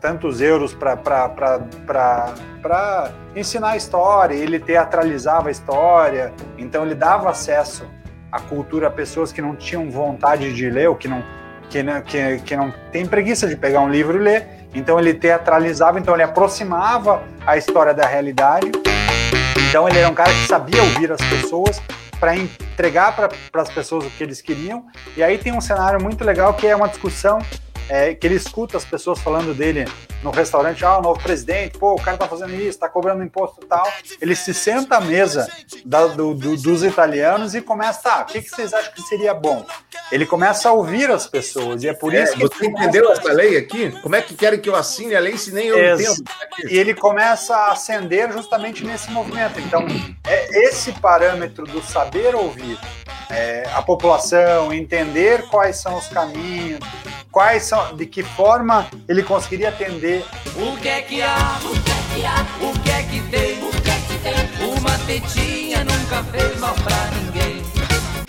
tantos 0.00 0.40
euros 0.40 0.72
para 0.72 1.66
ensinar 3.34 3.70
a 3.70 3.76
história, 3.76 4.36
ele 4.36 4.60
teatralizava 4.60 5.48
a 5.48 5.50
história, 5.50 6.32
então 6.56 6.86
ele 6.86 6.94
dava 6.94 7.28
acesso 7.28 7.84
à 8.30 8.38
cultura 8.38 8.86
a 8.86 8.90
pessoas 8.90 9.32
que 9.32 9.42
não 9.42 9.56
tinham 9.56 9.90
vontade 9.90 10.54
de 10.54 10.70
ler, 10.70 10.88
ou 10.88 10.94
que 10.94 11.08
não, 11.08 11.24
que, 11.68 11.82
que, 12.02 12.38
que 12.38 12.56
não 12.56 12.72
tem 12.92 13.04
preguiça 13.04 13.48
de 13.48 13.56
pegar 13.56 13.80
um 13.80 13.90
livro 13.90 14.16
e 14.16 14.22
ler, 14.22 14.46
então 14.72 14.96
ele 14.96 15.12
teatralizava, 15.12 15.98
então 15.98 16.14
ele 16.14 16.22
aproximava 16.22 17.24
a 17.44 17.56
história 17.56 17.92
da 17.92 18.06
realidade. 18.06 18.70
Então 19.68 19.88
ele 19.88 19.98
era 19.98 20.08
um 20.08 20.14
cara 20.14 20.32
que 20.32 20.46
sabia 20.46 20.82
ouvir 20.82 21.12
as 21.12 21.20
pessoas 21.20 21.80
para 22.18 22.36
entregar 22.36 23.16
para 23.16 23.62
as 23.62 23.70
pessoas 23.70 24.04
o 24.04 24.10
que 24.10 24.22
eles 24.22 24.42
queriam. 24.42 24.84
E 25.16 25.22
aí 25.22 25.38
tem 25.38 25.52
um 25.52 25.60
cenário 25.60 26.02
muito 26.02 26.22
legal 26.24 26.52
que 26.54 26.66
é 26.66 26.76
uma 26.76 26.88
discussão 26.88 27.38
é, 27.90 28.14
que 28.14 28.24
ele 28.24 28.36
escuta 28.36 28.76
as 28.76 28.84
pessoas 28.84 29.18
falando 29.18 29.52
dele 29.52 29.84
no 30.22 30.30
restaurante, 30.30 30.84
ah, 30.84 30.98
o 30.98 31.02
novo 31.02 31.20
presidente, 31.20 31.76
pô, 31.76 31.94
o 31.94 32.00
cara 32.00 32.16
tá 32.16 32.28
fazendo 32.28 32.54
isso, 32.54 32.78
tá 32.78 32.88
cobrando 32.88 33.24
imposto 33.24 33.60
e 33.62 33.66
tal. 33.66 33.90
Ele 34.20 34.36
se 34.36 34.54
senta 34.54 34.98
à 34.98 35.00
mesa 35.00 35.48
da, 35.84 36.06
do, 36.06 36.32
do, 36.34 36.56
dos 36.56 36.84
italianos 36.84 37.54
e 37.54 37.60
começa, 37.60 38.02
tá, 38.02 38.22
o 38.22 38.26
que, 38.26 38.42
que 38.42 38.48
vocês 38.48 38.72
acham 38.72 38.92
que 38.92 39.02
seria 39.02 39.34
bom? 39.34 39.66
Ele 40.12 40.24
começa 40.24 40.68
a 40.68 40.72
ouvir 40.72 41.10
as 41.10 41.26
pessoas, 41.26 41.82
e 41.82 41.88
é 41.88 41.92
por 41.94 42.14
é, 42.14 42.22
isso 42.22 42.34
que. 42.34 42.40
Você 42.40 42.66
entendeu 42.66 43.10
essa 43.10 43.32
lei 43.32 43.56
aqui? 43.56 43.90
Como 44.02 44.14
é 44.14 44.22
que 44.22 44.34
querem 44.34 44.60
que 44.60 44.68
eu 44.68 44.76
assine 44.76 45.16
a 45.16 45.20
lei 45.20 45.36
se 45.36 45.52
nem 45.52 45.66
eu 45.66 45.78
Ex 45.78 46.00
entendo? 46.00 46.24
E 46.70 46.78
ele 46.78 46.94
começa 46.94 47.56
a 47.56 47.72
ascender 47.72 48.30
justamente 48.30 48.84
nesse 48.84 49.10
movimento. 49.10 49.58
Então, 49.58 49.84
é 50.26 50.64
esse 50.64 50.92
parâmetro 50.92 51.64
do 51.64 51.82
saber 51.82 52.34
ouvir 52.34 52.78
é, 53.30 53.68
a 53.72 53.80
população, 53.82 54.72
entender 54.72 55.46
quais 55.48 55.76
são 55.76 55.96
os 55.96 56.08
caminhos, 56.08 56.80
quais 57.30 57.64
são, 57.64 57.96
de 57.96 58.06
que 58.06 58.22
forma 58.22 58.88
ele 59.08 59.22
conseguiria 59.22 59.68
atender. 59.68 60.24
O 60.56 60.76
que 60.78 60.88
é 60.88 61.02
que 61.02 61.22
há? 61.22 61.60
O 61.64 61.82
que 61.82 61.90
é 61.90 62.14
que 62.14 62.26
há? 62.26 62.46
O 62.60 62.80
que 62.80 62.90
é 62.90 63.02
que 63.02 63.20
tem? 63.30 63.64
O 63.64 63.70
que 63.70 63.90
é 63.90 64.00
que 64.06 64.18
tem? 64.18 64.68
Uma 64.68 64.98
tetinha 65.06 65.84
nunca 65.84 66.24
fez 66.24 66.58
mal 66.58 66.74
pra 66.74 66.96
ninguém. 67.16 67.62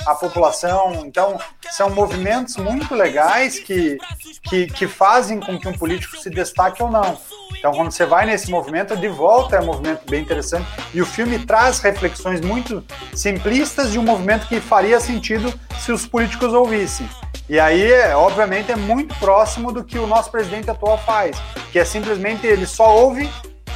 A 0.05 0.15
população, 0.15 1.03
então, 1.05 1.39
são 1.71 1.89
movimentos 1.91 2.57
muito 2.57 2.95
legais 2.95 3.59
que, 3.59 3.97
que, 4.43 4.65
que 4.65 4.87
fazem 4.87 5.39
com 5.39 5.59
que 5.59 5.67
um 5.67 5.73
político 5.73 6.17
se 6.17 6.29
destaque 6.29 6.81
ou 6.81 6.89
não. 6.89 7.17
Então, 7.61 7.73
quando 7.73 7.91
você 7.91 8.07
vai 8.07 8.25
nesse 8.25 8.49
movimento, 8.49 8.97
de 8.97 9.07
volta 9.07 9.55
é 9.55 9.59
um 9.59 9.65
movimento 9.65 10.01
bem 10.09 10.23
interessante. 10.23 10.65
E 10.95 10.99
o 10.99 11.05
filme 11.05 11.37
traz 11.37 11.79
reflexões 11.79 12.41
muito 12.41 12.83
simplistas 13.13 13.91
de 13.91 13.99
um 13.99 14.03
movimento 14.03 14.47
que 14.47 14.59
faria 14.59 14.99
sentido 14.99 15.53
se 15.79 15.91
os 15.91 16.07
políticos 16.07 16.53
ouvissem. 16.53 17.07
E 17.47 17.59
aí, 17.59 17.91
obviamente, 18.15 18.71
é 18.71 18.75
muito 18.75 19.13
próximo 19.19 19.71
do 19.71 19.83
que 19.83 19.99
o 19.99 20.07
nosso 20.07 20.31
presidente 20.31 20.71
atual 20.71 20.97
faz, 20.97 21.37
que 21.71 21.77
é 21.77 21.85
simplesmente 21.85 22.47
ele 22.47 22.65
só 22.65 22.97
ouve 22.97 23.29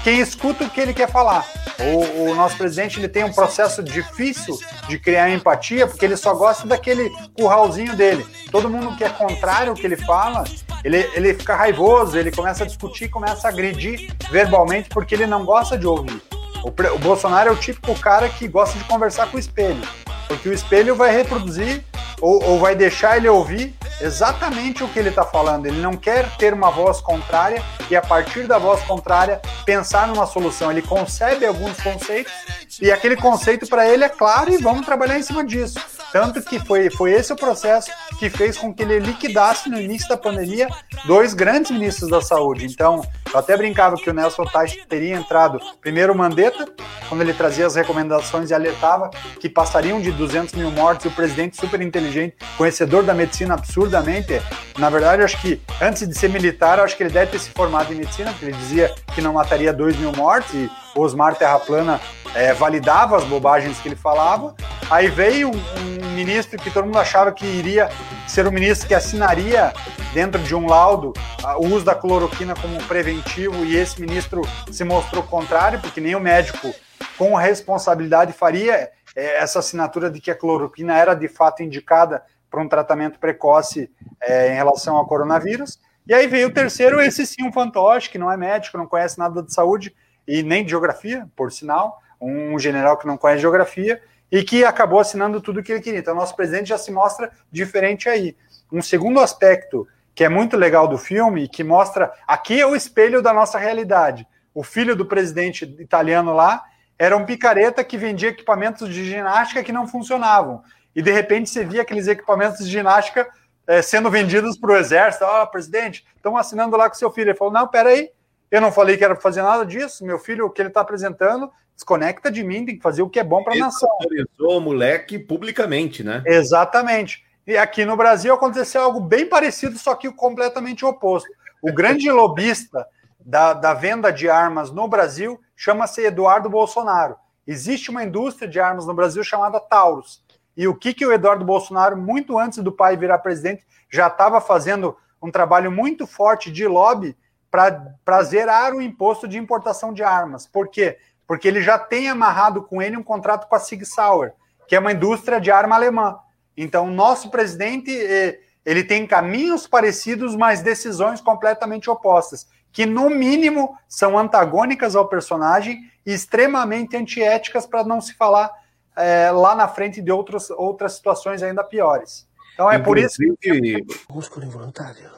quem 0.04 0.20
escuta 0.20 0.64
o 0.64 0.70
que 0.70 0.82
ele 0.82 0.94
quer 0.94 1.12
falar. 1.12 1.46
O, 1.80 2.32
o, 2.32 2.36
nosso 2.36 2.58
presidente 2.58 3.00
ele 3.00 3.10
tem 3.10 3.24
um 3.24 3.34
processo 3.34 3.84
difícil 3.84 4.58
de 4.88 4.98
criar 4.98 5.30
empatia, 5.30 5.86
porque 5.86 6.06
ele 6.06 6.18
só 6.18 6.34
gosta 6.34 6.68
daquele 6.68 7.12
curralzinho 7.38 7.96
dele. 7.96 8.26
Todo 8.50 8.70
mundo 8.70 8.96
que 8.96 9.04
é 9.04 9.10
contrário 9.10 9.72
ao 9.72 9.76
que 9.76 9.86
ele 9.86 9.98
fala, 9.98 10.44
ele, 10.86 11.10
ele 11.16 11.34
fica 11.34 11.56
raivoso, 11.56 12.16
ele 12.16 12.30
começa 12.30 12.64
a 12.64 12.68
discutir, 12.68 13.10
começa 13.10 13.48
a 13.48 13.50
agredir 13.50 14.16
verbalmente, 14.30 14.88
porque 14.90 15.16
ele 15.16 15.26
não 15.26 15.44
gosta 15.44 15.76
de 15.76 15.88
ouvir. 15.88 16.22
O, 16.64 16.68
o 16.70 17.00
Bolsonaro 17.00 17.50
é 17.50 17.52
o 17.52 17.56
típico 17.56 17.98
cara 18.00 18.30
que 18.30 18.48
gosta 18.48 18.78
de 18.78 18.84
conversar 18.84 19.26
com 19.32 19.38
o 19.38 19.40
espelho, 19.40 19.82
porque 20.28 20.48
o 20.48 20.54
espelho 20.54 20.96
vai 20.96 21.12
reproduzir 21.12 21.84
ou, 22.22 22.44
ou 22.44 22.60
vai 22.60 22.76
deixar 22.76 23.18
ele 23.18 23.28
ouvir 23.28 23.76
exatamente 24.00 24.84
o 24.84 24.88
que 24.88 25.00
ele 25.00 25.10
está 25.10 25.24
falando. 25.24 25.66
Ele 25.66 25.82
não 25.82 25.98
quer 25.98 26.30
ter 26.38 26.54
uma 26.54 26.70
voz 26.70 27.02
contrária 27.02 27.64
e, 27.90 27.96
a 27.96 28.02
partir 28.02 28.46
da 28.46 28.60
voz 28.60 28.84
contrária, 28.84 29.42
pensar 29.66 30.08
numa 30.08 30.28
solução. 30.28 30.70
Ele 30.70 30.84
concebe 30.84 31.48
alguns 31.48 31.80
conceitos 31.82 32.32
e 32.80 32.92
aquele 32.92 33.16
conceito 33.16 33.66
para 33.68 33.88
ele 33.90 34.04
é 34.04 34.10
claro 34.10 34.54
e 34.54 34.58
vamos 34.58 34.86
trabalhar 34.86 35.18
em 35.18 35.24
cima 35.24 35.44
disso. 35.44 35.80
Tanto 36.16 36.42
que 36.42 36.58
foi, 36.60 36.90
foi 36.90 37.12
esse 37.12 37.34
o 37.34 37.36
processo 37.36 37.92
que 38.18 38.30
fez 38.30 38.58
com 38.58 38.74
que 38.74 38.84
ele 38.84 39.00
liquidasse 39.00 39.70
no 39.70 39.78
início 39.78 40.08
da 40.08 40.16
pandemia 40.16 40.70
dois 41.06 41.34
grandes 41.34 41.72
ministros 41.72 42.10
da 42.10 42.22
saúde. 42.22 42.66
Então, 42.66 43.06
eu 43.34 43.38
até 43.38 43.58
brincava 43.58 43.98
que 43.98 44.10
o 44.10 44.14
Nelson 44.14 44.46
Tais 44.46 44.78
teria 44.88 45.14
entrado 45.14 45.60
primeiro 45.82 46.14
o 46.14 46.18
Mandetta, 46.18 46.70
quando 47.10 47.20
ele 47.20 47.34
trazia 47.34 47.68
as 47.68 47.76
recomendações 47.76 48.50
e 48.50 48.54
alertava 48.54 49.10
que 49.42 49.50
passariam 49.50 50.00
de 50.00 50.10
200 50.10 50.54
mil 50.54 50.72
mortes, 50.72 51.04
e 51.04 51.10
o 51.10 51.12
presidente 51.12 51.58
super 51.58 51.82
inteligente, 51.82 52.38
conhecedor 52.58 53.04
da 53.04 53.14
medicina 53.14 53.56
absurdamente, 53.56 54.42
na 54.80 54.90
verdade, 54.90 55.22
acho 55.22 55.42
que 55.42 55.62
antes 55.82 56.08
de 56.08 56.18
ser 56.18 56.30
militar, 56.30 56.80
acho 56.80 56.96
que 56.96 57.04
ele 57.04 57.10
deve 57.10 57.32
ter 57.32 57.40
se 57.40 57.50
formado 57.50 57.92
em 57.92 57.98
medicina, 57.98 58.32
porque 58.32 58.46
ele 58.46 58.58
dizia 58.58 58.96
que 59.14 59.20
não 59.20 59.34
mataria 59.34 59.74
2 59.74 59.98
mil 59.98 60.14
mortes, 60.14 60.54
e 60.54 60.72
Osmar 60.96 61.36
Terraplana 61.36 62.00
é, 62.36 62.54
validava 62.54 63.18
as 63.18 63.24
bobagens 63.24 63.80
que 63.80 63.88
ele 63.88 63.96
falava. 63.96 64.54
Aí 64.90 65.08
veio 65.08 65.50
um, 65.50 65.96
ministro 66.16 66.58
que 66.58 66.72
todo 66.72 66.86
mundo 66.86 66.98
achava 66.98 67.32
que 67.32 67.46
iria 67.46 67.90
ser 68.26 68.46
o 68.46 68.50
um 68.50 68.52
ministro 68.54 68.88
que 68.88 68.94
assinaria 68.94 69.74
dentro 70.14 70.42
de 70.42 70.56
um 70.56 70.66
laudo 70.66 71.12
o 71.58 71.68
uso 71.68 71.84
da 71.84 71.94
cloroquina 71.94 72.56
como 72.56 72.82
preventivo, 72.84 73.66
e 73.66 73.76
esse 73.76 74.00
ministro 74.00 74.42
se 74.72 74.84
mostrou 74.84 75.22
contrário, 75.22 75.80
porque 75.80 76.00
nem 76.00 76.16
o 76.16 76.20
médico 76.20 76.74
com 77.18 77.36
responsabilidade 77.36 78.32
faria 78.34 78.90
é, 79.16 79.38
essa 79.38 79.60
assinatura 79.60 80.10
de 80.10 80.20
que 80.22 80.32
a 80.32 80.36
cloroquina 80.36 80.98
era 80.98 81.14
de 81.14 81.28
fato 81.28 81.62
indicada 81.62 82.24
para 82.50 82.62
um 82.62 82.68
tratamento 82.68 83.20
precoce 83.20 83.92
é, 84.22 84.54
em 84.54 84.56
relação 84.56 84.96
ao 84.96 85.06
coronavírus. 85.06 85.80
E 86.08 86.14
aí 86.14 86.28
veio 86.28 86.48
o 86.48 86.54
terceiro, 86.54 87.02
esse 87.02 87.26
sim, 87.26 87.44
um 87.44 87.52
fantoche, 87.52 88.10
que 88.10 88.18
não 88.18 88.32
é 88.32 88.38
médico, 88.38 88.78
não 88.78 88.88
conhece 88.88 89.20
nada 89.20 89.44
de 89.44 89.54
saúde 89.54 89.94
e 90.28 90.42
nem 90.42 90.64
de 90.64 90.70
geografia, 90.70 91.28
por 91.36 91.52
sinal, 91.52 92.00
um 92.26 92.58
general 92.58 92.98
que 92.98 93.08
não 93.08 93.18
conhece 93.18 93.42
geografia 93.42 94.02
e 94.32 94.44
que 94.44 94.66
acabou 94.66 95.00
assinando 95.00 95.40
tudo 95.40 95.60
o 95.60 95.64
que 95.64 95.72
ele 95.72 95.82
queria. 95.82 96.00
Então, 96.00 96.16
nosso 96.16 96.36
presidente 96.36 96.70
já 96.70 96.78
se 96.78 96.92
mostra 96.92 97.32
diferente 97.52 98.10
aí. 98.10 98.36
Um 98.72 98.82
segundo 98.82 99.20
aspecto 99.20 99.88
que 100.14 100.24
é 100.24 100.30
muito 100.30 100.56
legal 100.56 100.88
do 100.88 100.98
filme, 100.98 101.48
que 101.48 101.64
mostra 101.64 102.12
aqui 102.26 102.60
é 102.60 102.66
o 102.66 102.76
espelho 102.76 103.22
da 103.22 103.34
nossa 103.34 103.58
realidade. 103.60 104.26
O 104.54 104.64
filho 104.64 104.96
do 104.96 105.06
presidente 105.06 105.66
italiano 105.80 106.34
lá 106.34 106.64
era 106.98 107.16
um 107.16 107.26
picareta 107.26 107.84
que 107.84 107.98
vendia 107.98 108.30
equipamentos 108.30 108.90
de 108.90 109.04
ginástica 109.04 109.64
que 109.64 109.74
não 109.74 109.88
funcionavam. 109.88 110.64
E 110.96 111.02
de 111.02 111.12
repente 111.12 111.50
você 111.50 111.66
via 111.66 111.82
aqueles 111.82 112.08
equipamentos 112.08 112.66
de 112.66 112.72
ginástica 112.72 113.28
é, 113.68 113.82
sendo 113.82 114.10
vendidos 114.10 114.58
para 114.58 114.72
o 114.72 114.78
exército. 114.78 115.26
Ah, 115.26 115.46
presidente, 115.46 116.06
estão 116.16 116.38
assinando 116.38 116.78
lá 116.78 116.90
com 116.90 116.96
seu 116.96 117.12
filho. 117.12 117.32
Ele 117.32 117.38
falou: 117.38 117.54
não, 117.54 117.68
peraí, 117.68 118.10
eu 118.50 118.62
não 118.62 118.72
falei 118.72 118.96
que 118.96 119.04
era 119.04 119.14
para 119.14 119.22
fazer 119.22 119.42
nada 119.42 119.66
disso. 119.66 120.06
Meu 120.06 120.18
filho, 120.18 120.46
o 120.46 120.50
que 120.50 120.62
ele 120.62 120.70
está 120.70 120.82
apresentando, 120.82 121.52
desconecta 121.76 122.32
de 122.32 122.44
mim, 122.44 122.66
tem 122.66 122.78
que 122.78 122.82
fazer 122.82 123.02
o 123.02 123.10
que 123.10 123.20
é 123.20 123.24
bom 123.24 123.44
para 123.44 123.54
a 123.54 123.58
nação. 123.58 123.90
autorizou 124.02 124.58
o 124.58 124.62
moleque 124.62 125.20
publicamente, 125.20 126.04
né? 126.04 126.24
Exatamente. 126.26 127.24
E 127.46 127.58
aqui 127.58 127.86
no 127.86 127.96
Brasil 127.96 128.34
aconteceu 128.34 128.82
algo 128.82 129.00
bem 129.00 129.28
parecido, 129.28 129.78
só 129.78 129.94
que 129.94 130.12
completamente 130.12 130.84
oposto. 130.86 131.30
O 131.62 131.72
grande 131.72 132.10
lobista 132.12 132.88
da, 133.20 133.54
da 133.54 133.74
venda 133.74 134.12
de 134.12 134.30
armas 134.30 134.72
no 134.72 134.88
Brasil 134.88 135.40
chama-se 135.56 136.02
Eduardo 136.02 136.50
Bolsonaro. 136.50 137.16
Existe 137.46 137.92
uma 137.92 138.04
indústria 138.04 138.48
de 138.48 138.60
armas 138.60 138.88
no 138.88 138.94
Brasil 138.94 139.24
chamada 139.24 139.60
Taurus. 139.60 140.24
E 140.58 140.68
o 140.68 140.76
que, 140.76 140.94
que 140.94 141.06
o 141.06 141.12
Eduardo 141.12 141.44
Bolsonaro, 141.44 141.98
muito 141.98 142.40
antes 142.40 142.60
do 142.60 142.72
pai 142.72 142.96
virar 142.96 143.20
presidente, 143.20 143.66
já 143.90 144.08
estava 144.08 144.40
fazendo 144.40 144.96
um 145.22 145.30
trabalho 145.30 145.72
muito 145.72 146.08
forte 146.08 146.52
de 146.52 146.68
lobby 146.68 147.16
para 147.52 148.24
zerar 148.24 148.74
o 148.74 148.82
imposto 148.82 149.28
de 149.28 149.38
importação 149.38 149.94
de 149.94 150.04
armas. 150.04 150.46
Por 150.48 150.68
quê? 150.68 150.98
Porque 151.28 151.48
ele 151.48 151.62
já 151.62 151.80
tem 151.80 152.10
amarrado 152.10 152.64
com 152.64 152.82
ele 152.82 152.98
um 152.98 153.04
contrato 153.04 153.48
com 153.48 153.56
a 153.56 153.60
Sig 153.60 153.86
Sauer, 153.86 154.34
que 154.68 154.76
é 154.76 154.80
uma 154.80 154.92
indústria 154.92 155.40
de 155.40 155.52
arma 155.52 155.76
alemã. 155.76 156.18
Então, 156.56 156.90
nosso 156.90 157.30
presidente 157.30 157.92
eh, 157.92 158.40
ele 158.66 158.84
tem 158.84 159.06
caminhos 159.06 159.68
parecidos, 159.68 160.36
mas 160.36 160.62
decisões 160.62 161.22
completamente 161.22 161.90
opostas, 161.90 162.48
que 162.72 162.86
no 162.86 163.10
mínimo 163.10 163.78
são 163.88 164.18
antagônicas 164.18 164.96
ao 164.96 165.08
personagem 165.08 165.80
e 166.06 166.14
extremamente 166.14 166.98
antiéticas 166.98 167.66
para 167.66 167.84
não 167.84 168.02
se 168.02 168.14
falar 168.16 168.52
é, 168.96 169.30
lá 169.32 169.56
na 169.56 169.68
frente 169.68 170.02
de 170.02 170.12
outros, 170.12 170.50
outras 170.50 170.94
situações 170.94 171.44
ainda 171.44 171.64
piores. 171.64 172.28
Então 172.54 172.72
é 172.72 172.80
por 172.80 172.98
isso 172.98 173.18
que. 173.42 173.86
Músculo 174.10 174.46
involontário. 174.46 175.12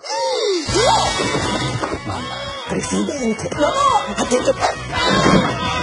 Presidente! 2.68 3.50
No! 3.56 5.77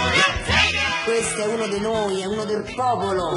Questo 1.15 1.45
è 1.45 1.47
uno 1.47 1.69
di 1.69 1.79
noi, 1.79 2.21
è 2.23 2.25
uno 2.25 2.45
del 2.45 2.65
popolo. 2.75 3.35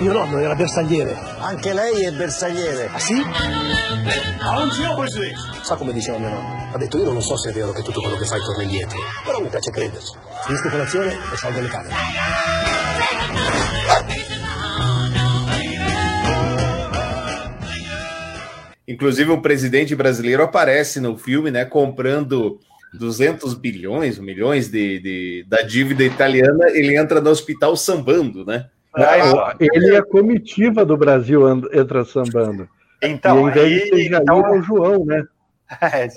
Mio 0.00 0.12
nonno 0.12 0.38
era 0.38 0.54
bersagliere. 0.54 1.16
Anche 1.38 1.72
lei 1.72 2.04
è 2.04 2.12
bersagliere. 2.12 2.90
Ah 2.92 2.98
sì? 2.98 3.24
Sa 5.62 5.76
come 5.76 5.94
diceva 5.94 6.18
mio 6.18 6.28
nonno? 6.28 6.68
Ha 6.74 6.76
detto 6.76 6.98
io 6.98 7.10
non 7.10 7.22
so 7.22 7.38
se 7.38 7.48
è 7.48 7.52
vero 7.54 7.72
che 7.72 7.80
tutto 7.80 8.02
quello 8.02 8.16
che 8.16 8.26
fai 8.26 8.38
torna 8.40 8.64
indietro, 8.64 8.98
però 9.24 9.40
mi 9.40 9.48
piace 9.48 9.70
crederci. 9.70 10.12
Finisco 10.44 10.68
colazione 10.68 11.12
e 11.12 11.36
salgo 11.38 11.60
le 11.60 11.68
camere. 11.68 11.94
Inclusive, 18.84 19.32
o 19.32 19.40
presidente 19.40 19.96
brasileiro 19.96 20.42
aparece 20.42 21.00
no 21.00 21.16
filme, 21.16 21.48
né, 21.48 21.66
comprando 21.66 22.58
200 22.98 23.54
bilhões, 23.54 24.18
milhões 24.18 24.68
de, 24.68 25.00
de, 25.00 25.46
da 25.48 25.62
dívida 25.62 26.04
italiana. 26.04 26.68
Ele 26.70 26.96
entra 26.96 27.20
no 27.20 27.30
hospital 27.30 27.76
sambando, 27.76 28.44
né? 28.44 28.68
Ah, 28.96 29.54
ele 29.58 29.92
e 29.92 29.96
a 29.96 30.02
comitiva 30.02 30.84
do 30.84 30.96
Brasil 30.96 31.42
entra 31.72 32.04
sambando. 32.04 32.68
Então, 33.02 33.48
e, 33.50 33.52
de 33.52 33.88
ser 33.88 34.14
então, 34.14 34.46
é 34.46 34.58
o 34.58 34.62
João, 34.62 35.04
né? 35.04 35.24
É, 35.80 36.08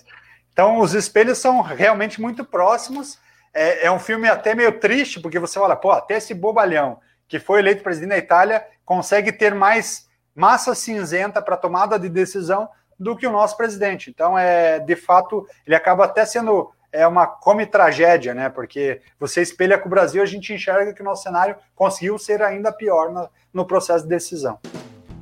então, 0.52 0.80
os 0.80 0.94
espelhos 0.94 1.38
são 1.38 1.62
realmente 1.62 2.20
muito 2.20 2.44
próximos. 2.44 3.18
É, 3.54 3.86
é, 3.86 3.92
um 3.92 4.00
filme 4.00 4.28
até 4.28 4.54
meio 4.54 4.80
triste, 4.80 5.20
porque 5.20 5.40
você 5.40 5.60
fala, 5.60 5.76
pô, 5.76 5.92
até 5.92 6.18
esse 6.18 6.34
bobalhão 6.34 7.00
que 7.28 7.40
foi 7.40 7.60
eleito 7.60 7.84
presidente 7.84 8.10
da 8.10 8.18
Itália 8.18 8.64
consegue 8.86 9.32
ter 9.32 9.54
mais 9.54 10.08
massa 10.36 10.76
cinzenta 10.76 11.42
para 11.42 11.58
tomada 11.58 11.98
de 11.98 12.10
decisão 12.10 12.70
do 13.00 13.16
que 13.16 13.28
o 13.28 13.32
nosso 13.32 13.56
presidente. 13.56 14.10
Então, 14.10 14.38
é 14.38 14.80
de 14.80 14.96
fato, 14.96 15.46
ele 15.66 15.76
acaba 15.76 16.06
até 16.06 16.26
sendo 16.26 16.72
é 16.92 17.06
uma 17.06 17.28
come 17.28 17.66
tragédia, 17.66 18.34
né? 18.34 18.50
Porque 18.50 19.02
você 19.20 19.42
espelha 19.42 19.78
com 19.78 19.88
o 19.88 19.90
Brasil, 19.90 20.22
a 20.22 20.26
gente 20.26 20.54
enxerga 20.54 20.94
que 20.94 21.02
o 21.02 21.06
nosso 21.06 21.24
cenário 21.24 21.56
conseguiu 21.76 22.18
ser 22.18 22.42
ainda 22.42 22.72
pior 22.72 23.12
no, 23.12 23.30
no 23.54 23.66
processo 23.66 24.04
de 24.04 24.10
decisão. 24.10 24.58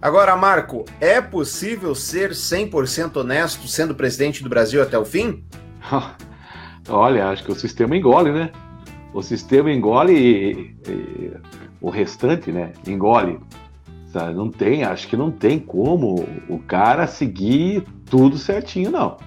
Agora, 0.01 0.35
Marco, 0.35 0.85
é 1.01 1.19
possível 1.19 1.95
ser 1.95 2.31
100% 2.31 3.17
honesto 3.17 3.67
sendo 3.67 3.95
presidente 3.95 4.43
do 4.43 4.49
Brasil 4.49 4.81
até 4.81 4.97
o 4.97 5.05
fim? 5.05 5.43
Olha, 6.88 7.29
acho 7.29 7.43
que 7.43 7.51
o 7.51 7.55
sistema 7.55 7.97
engole, 7.97 8.31
né? 8.31 8.51
O 9.13 9.23
sistema 9.23 9.71
engole 9.71 10.13
e, 10.13 10.77
e 10.88 11.33
o 11.81 11.89
restante, 11.89 12.51
né? 12.51 12.71
Engole. 12.85 13.39
Não 14.34 14.49
tem, 14.49 14.84
acho 14.84 15.08
que 15.08 15.17
não 15.17 15.32
tem 15.32 15.60
como 15.60 16.25
o 16.49 16.60
cara 16.60 17.08
seguir 17.08 17.84
tudo 18.06 18.38
certinho, 18.38 18.91
não. 18.91 19.17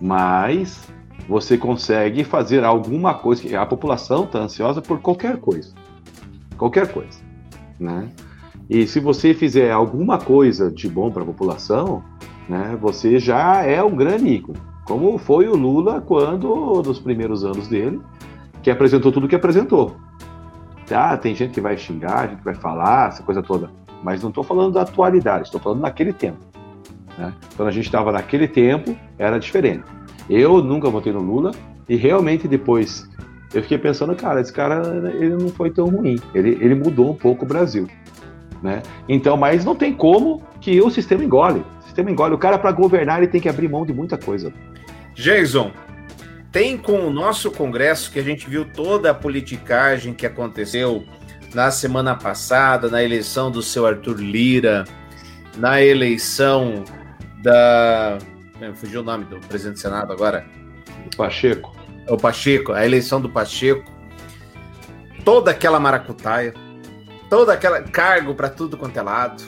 Mas 0.00 0.88
você 1.28 1.58
consegue 1.58 2.24
fazer 2.24 2.64
alguma 2.64 3.14
coisa. 3.14 3.60
A 3.60 3.66
população 3.66 4.24
está 4.24 4.40
ansiosa 4.40 4.80
por 4.80 5.00
qualquer 5.00 5.38
coisa. 5.38 5.74
Qualquer 6.56 6.92
coisa. 6.92 7.18
Né? 7.78 8.08
E 8.68 8.86
se 8.86 9.00
você 9.00 9.34
fizer 9.34 9.70
alguma 9.70 10.18
coisa 10.18 10.70
de 10.70 10.88
bom 10.88 11.10
para 11.10 11.22
a 11.22 11.26
população, 11.26 12.02
né, 12.48 12.76
você 12.80 13.18
já 13.18 13.62
é 13.62 13.82
um 13.82 13.94
grande 13.94 14.28
ícone. 14.28 14.58
Como 14.84 15.18
foi 15.18 15.48
o 15.48 15.56
Lula 15.56 16.00
quando, 16.00 16.82
nos 16.84 16.98
primeiros 16.98 17.44
anos 17.44 17.68
dele, 17.68 18.00
que 18.62 18.70
apresentou 18.70 19.12
tudo 19.12 19.26
o 19.26 19.28
que 19.28 19.34
apresentou. 19.34 19.96
Ah, 20.90 21.16
tem 21.16 21.34
gente 21.34 21.52
que 21.52 21.60
vai 21.60 21.76
xingar, 21.76 22.28
gente 22.28 22.44
vai 22.44 22.54
falar, 22.54 23.08
essa 23.08 23.22
coisa 23.22 23.42
toda. 23.42 23.70
Mas 24.06 24.22
não 24.22 24.28
estou 24.28 24.44
falando 24.44 24.74
da 24.74 24.82
atualidade, 24.82 25.46
estou 25.46 25.60
falando 25.60 25.80
naquele 25.80 26.12
tempo. 26.12 26.38
Né? 27.18 27.34
Quando 27.56 27.68
a 27.68 27.72
gente 27.72 27.86
estava 27.86 28.12
naquele 28.12 28.46
tempo, 28.46 28.96
era 29.18 29.36
diferente. 29.36 29.82
Eu 30.30 30.62
nunca 30.62 30.88
votei 30.88 31.12
no 31.12 31.18
Lula 31.18 31.50
e 31.88 31.96
realmente 31.96 32.46
depois 32.46 33.10
eu 33.52 33.62
fiquei 33.62 33.78
pensando, 33.78 34.14
cara, 34.14 34.40
esse 34.40 34.52
cara 34.52 35.10
ele 35.12 35.30
não 35.30 35.48
foi 35.48 35.72
tão 35.72 35.86
ruim. 35.86 36.20
Ele, 36.32 36.50
ele 36.60 36.76
mudou 36.76 37.10
um 37.10 37.16
pouco 37.16 37.44
o 37.44 37.48
Brasil. 37.48 37.88
Né? 38.62 38.80
Então, 39.08 39.36
mas 39.36 39.64
não 39.64 39.74
tem 39.74 39.92
como 39.92 40.40
que 40.60 40.80
o 40.80 40.88
sistema 40.88 41.24
engole. 41.24 41.64
O 41.80 41.82
sistema 41.82 42.08
engole. 42.08 42.32
O 42.32 42.38
cara, 42.38 42.60
para 42.60 42.70
governar, 42.70 43.18
ele 43.18 43.26
tem 43.26 43.40
que 43.40 43.48
abrir 43.48 43.68
mão 43.68 43.84
de 43.84 43.92
muita 43.92 44.16
coisa. 44.16 44.52
Jason, 45.16 45.72
tem 46.52 46.78
com 46.78 47.00
o 47.00 47.10
nosso 47.10 47.50
Congresso, 47.50 48.12
que 48.12 48.20
a 48.20 48.22
gente 48.22 48.48
viu 48.48 48.64
toda 48.64 49.10
a 49.10 49.14
politicagem 49.14 50.14
que 50.14 50.24
aconteceu 50.24 51.02
na 51.54 51.70
semana 51.70 52.14
passada, 52.14 52.88
na 52.88 53.02
eleição 53.02 53.50
do 53.50 53.62
seu 53.62 53.86
Arthur 53.86 54.18
Lira, 54.18 54.84
na 55.56 55.82
eleição 55.82 56.84
da. 57.42 58.18
Fugiu 58.74 59.00
o 59.00 59.04
nome 59.04 59.24
do 59.26 59.38
presidente 59.40 59.74
do 59.76 59.80
Senado 59.80 60.12
agora? 60.12 60.46
O 61.12 61.16
Pacheco. 61.16 61.74
O 62.08 62.16
Pacheco, 62.16 62.72
a 62.72 62.84
eleição 62.84 63.20
do 63.20 63.28
Pacheco. 63.28 63.90
Toda 65.24 65.50
aquela 65.50 65.80
maracutaia, 65.80 66.54
toda 67.28 67.52
aquela 67.52 67.82
cargo 67.82 68.34
para 68.34 68.48
tudo 68.48 68.76
quanto 68.76 68.96
é 68.96 69.02
lado. 69.02 69.42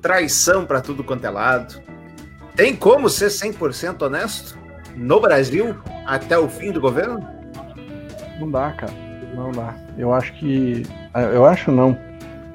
traição 0.00 0.64
para 0.64 0.80
tudo 0.80 1.02
quanto 1.02 1.24
é 1.24 1.30
lado. 1.30 1.82
Tem 2.54 2.74
como 2.74 3.10
ser 3.10 3.26
100% 3.26 4.02
honesto 4.02 4.56
no 4.94 5.20
Brasil 5.20 5.76
até 6.06 6.38
o 6.38 6.48
fim 6.48 6.72
do 6.72 6.80
governo? 6.80 7.20
Não 8.38 8.50
dá, 8.50 8.72
cara. 8.72 9.05
Não 9.36 9.52
dá. 9.52 9.74
Eu 9.98 10.12
acho 10.12 10.32
que. 10.32 10.82
Eu 11.32 11.44
acho 11.44 11.70
não. 11.70 11.96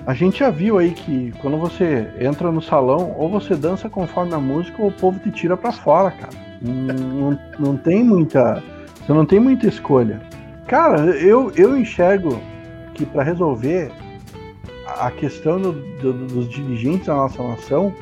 A 0.06 0.16
gente 0.16 0.40
já 0.40 0.50
viu 0.50 0.80
aí 0.80 0.92
que 0.92 1.32
quando 1.40 1.58
você 1.58 2.08
entra 2.20 2.52
no 2.52 2.62
salão, 2.62 3.14
ou 3.18 3.30
você 3.30 3.56
dança 3.56 3.88
conforme 3.88 4.34
a 4.34 4.40
música, 4.40 4.82
ou 4.82 4.90
o 4.90 4.92
povo 4.92 5.20
te 5.20 5.30
tira 5.30 5.56
para 5.56 5.72
fora, 5.72 6.10
cara. 6.10 6.34
Não, 6.60 6.96
não, 6.96 7.40
não 7.60 7.78
tem 7.78 8.04
muita. 8.04 8.64
Você 9.00 9.14
não 9.14 9.26
tem 9.26 9.40
muita 9.40 9.68
escolha. 9.68 10.20
Cara, 10.68 11.02
eu, 11.18 11.52
eu 11.56 11.78
enxergo 11.78 12.42
que 12.96 13.06
para 13.06 13.24
resolver 13.24 13.92
a 14.88 15.12
questão 15.12 15.62
do, 15.62 15.74
do, 15.74 16.14
dos 16.14 16.50
dirigentes 16.50 17.06
da 17.06 17.14
nossa 17.14 17.42
nação 17.44 17.94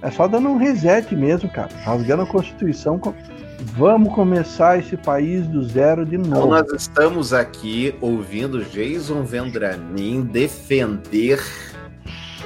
é 0.00 0.10
só 0.10 0.28
dando 0.28 0.48
um 0.48 0.58
reset 0.58 1.14
mesmo, 1.16 1.48
cara. 1.48 1.70
Rasgando 1.84 2.22
a 2.22 2.26
Constituição. 2.26 3.00
Vamos 3.64 4.12
começar 4.14 4.78
esse 4.78 4.96
país 4.96 5.46
do 5.46 5.62
zero 5.62 6.04
de 6.04 6.16
Então 6.16 6.40
novo. 6.40 6.48
nós 6.48 6.72
estamos 6.72 7.32
aqui 7.32 7.94
ouvindo 8.00 8.64
Jason 8.64 9.22
Vendramin 9.22 10.22
defender 10.22 11.40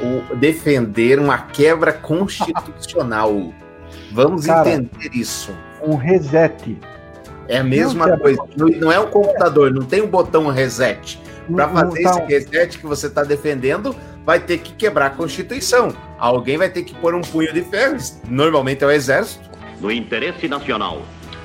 o, 0.01 0.37
defender 0.37 1.19
uma 1.19 1.39
quebra 1.39 1.93
constitucional. 1.93 3.53
Vamos 4.13 4.45
Cara, 4.47 4.69
entender 4.69 5.11
isso. 5.15 5.53
Um 5.83 5.95
reset. 5.97 6.79
É 7.49 7.59
a 7.59 7.65
mesma 7.65 8.07
Não, 8.09 8.19
coisa. 8.19 8.43
Não, 8.57 8.69
não 8.69 8.93
é 8.93 9.01
um 9.01 9.07
computador, 9.07 9.73
não 9.73 9.83
tem 9.87 10.03
um 10.03 10.07
botão 10.09 10.49
reset. 10.49 11.19
Para 11.51 11.67
Não, 11.67 11.75
fazer 11.75 12.03
tá. 12.03 12.11
esse 12.11 12.21
reset 12.27 12.79
que 12.79 12.87
você 12.87 13.07
está 13.07 13.23
defendendo, 13.23 13.95
vai 14.25 14.39
ter 14.41 14.59
que 14.59 14.75
quebrar 14.75 15.07
a 15.07 15.11
Constituição. 15.11 15.89
Alguém 16.19 16.59
vai 16.59 16.69
ter 16.69 16.83
que 16.83 16.95
pôr 16.97 17.15
um 17.15 17.23
punho 17.23 17.53
de 17.55 17.63
ferro. 17.63 17.97
Normalmente 18.29 18.85
é 18.85 18.87
o 18.87 18.91
exército. 18.91 19.56
No 19.81 19.91
interesse 19.91 20.49
nacional, 20.49 21.03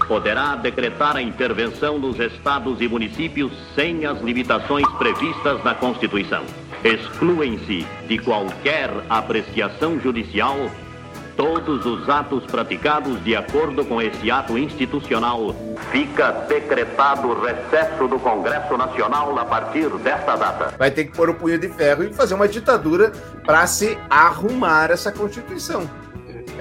poderá 0.08 0.56
decretar 0.56 1.16
a 1.16 1.22
intervenção 1.22 2.00
nos 2.00 2.20
estados 2.20 2.82
e 2.82 2.88
municípios 2.88 3.52
sem 3.76 4.06
as 4.06 4.22
limitações 4.22 4.88
previstas 4.98 5.64
na 5.64 5.76
Constituição. 5.76 6.44
Excluem-se 6.84 7.86
de 8.08 8.18
qualquer 8.18 8.90
apreciação 9.10 10.00
judicial 10.00 10.58
todos 11.36 11.86
os 11.86 12.10
atos 12.10 12.46
praticados 12.46 13.24
de 13.24 13.36
acordo 13.36 13.86
com 13.86 14.02
esse 14.02 14.30
ato 14.30 14.58
institucional. 14.58 15.56
Fica 15.92 16.32
decretado 16.48 17.30
o 17.30 17.42
recesso 17.42 18.08
do 18.08 18.20
Congresso 18.20 18.78
Nacional 18.78 19.38
a 19.38 19.46
partir 19.46 19.90
desta 19.98 20.36
data. 20.36 20.74
Vai 20.78 20.92
ter 20.92 21.06
que 21.06 21.16
pôr 21.16 21.30
o 21.30 21.34
punho 21.34 21.58
de 21.58 21.70
ferro 21.70 22.04
e 22.04 22.14
fazer 22.14 22.34
uma 22.34 22.48
ditadura 22.48 23.12
para 23.46 23.66
se 23.68 23.98
arrumar 24.10 24.92
essa 24.92 25.12
Constituição. 25.12 25.90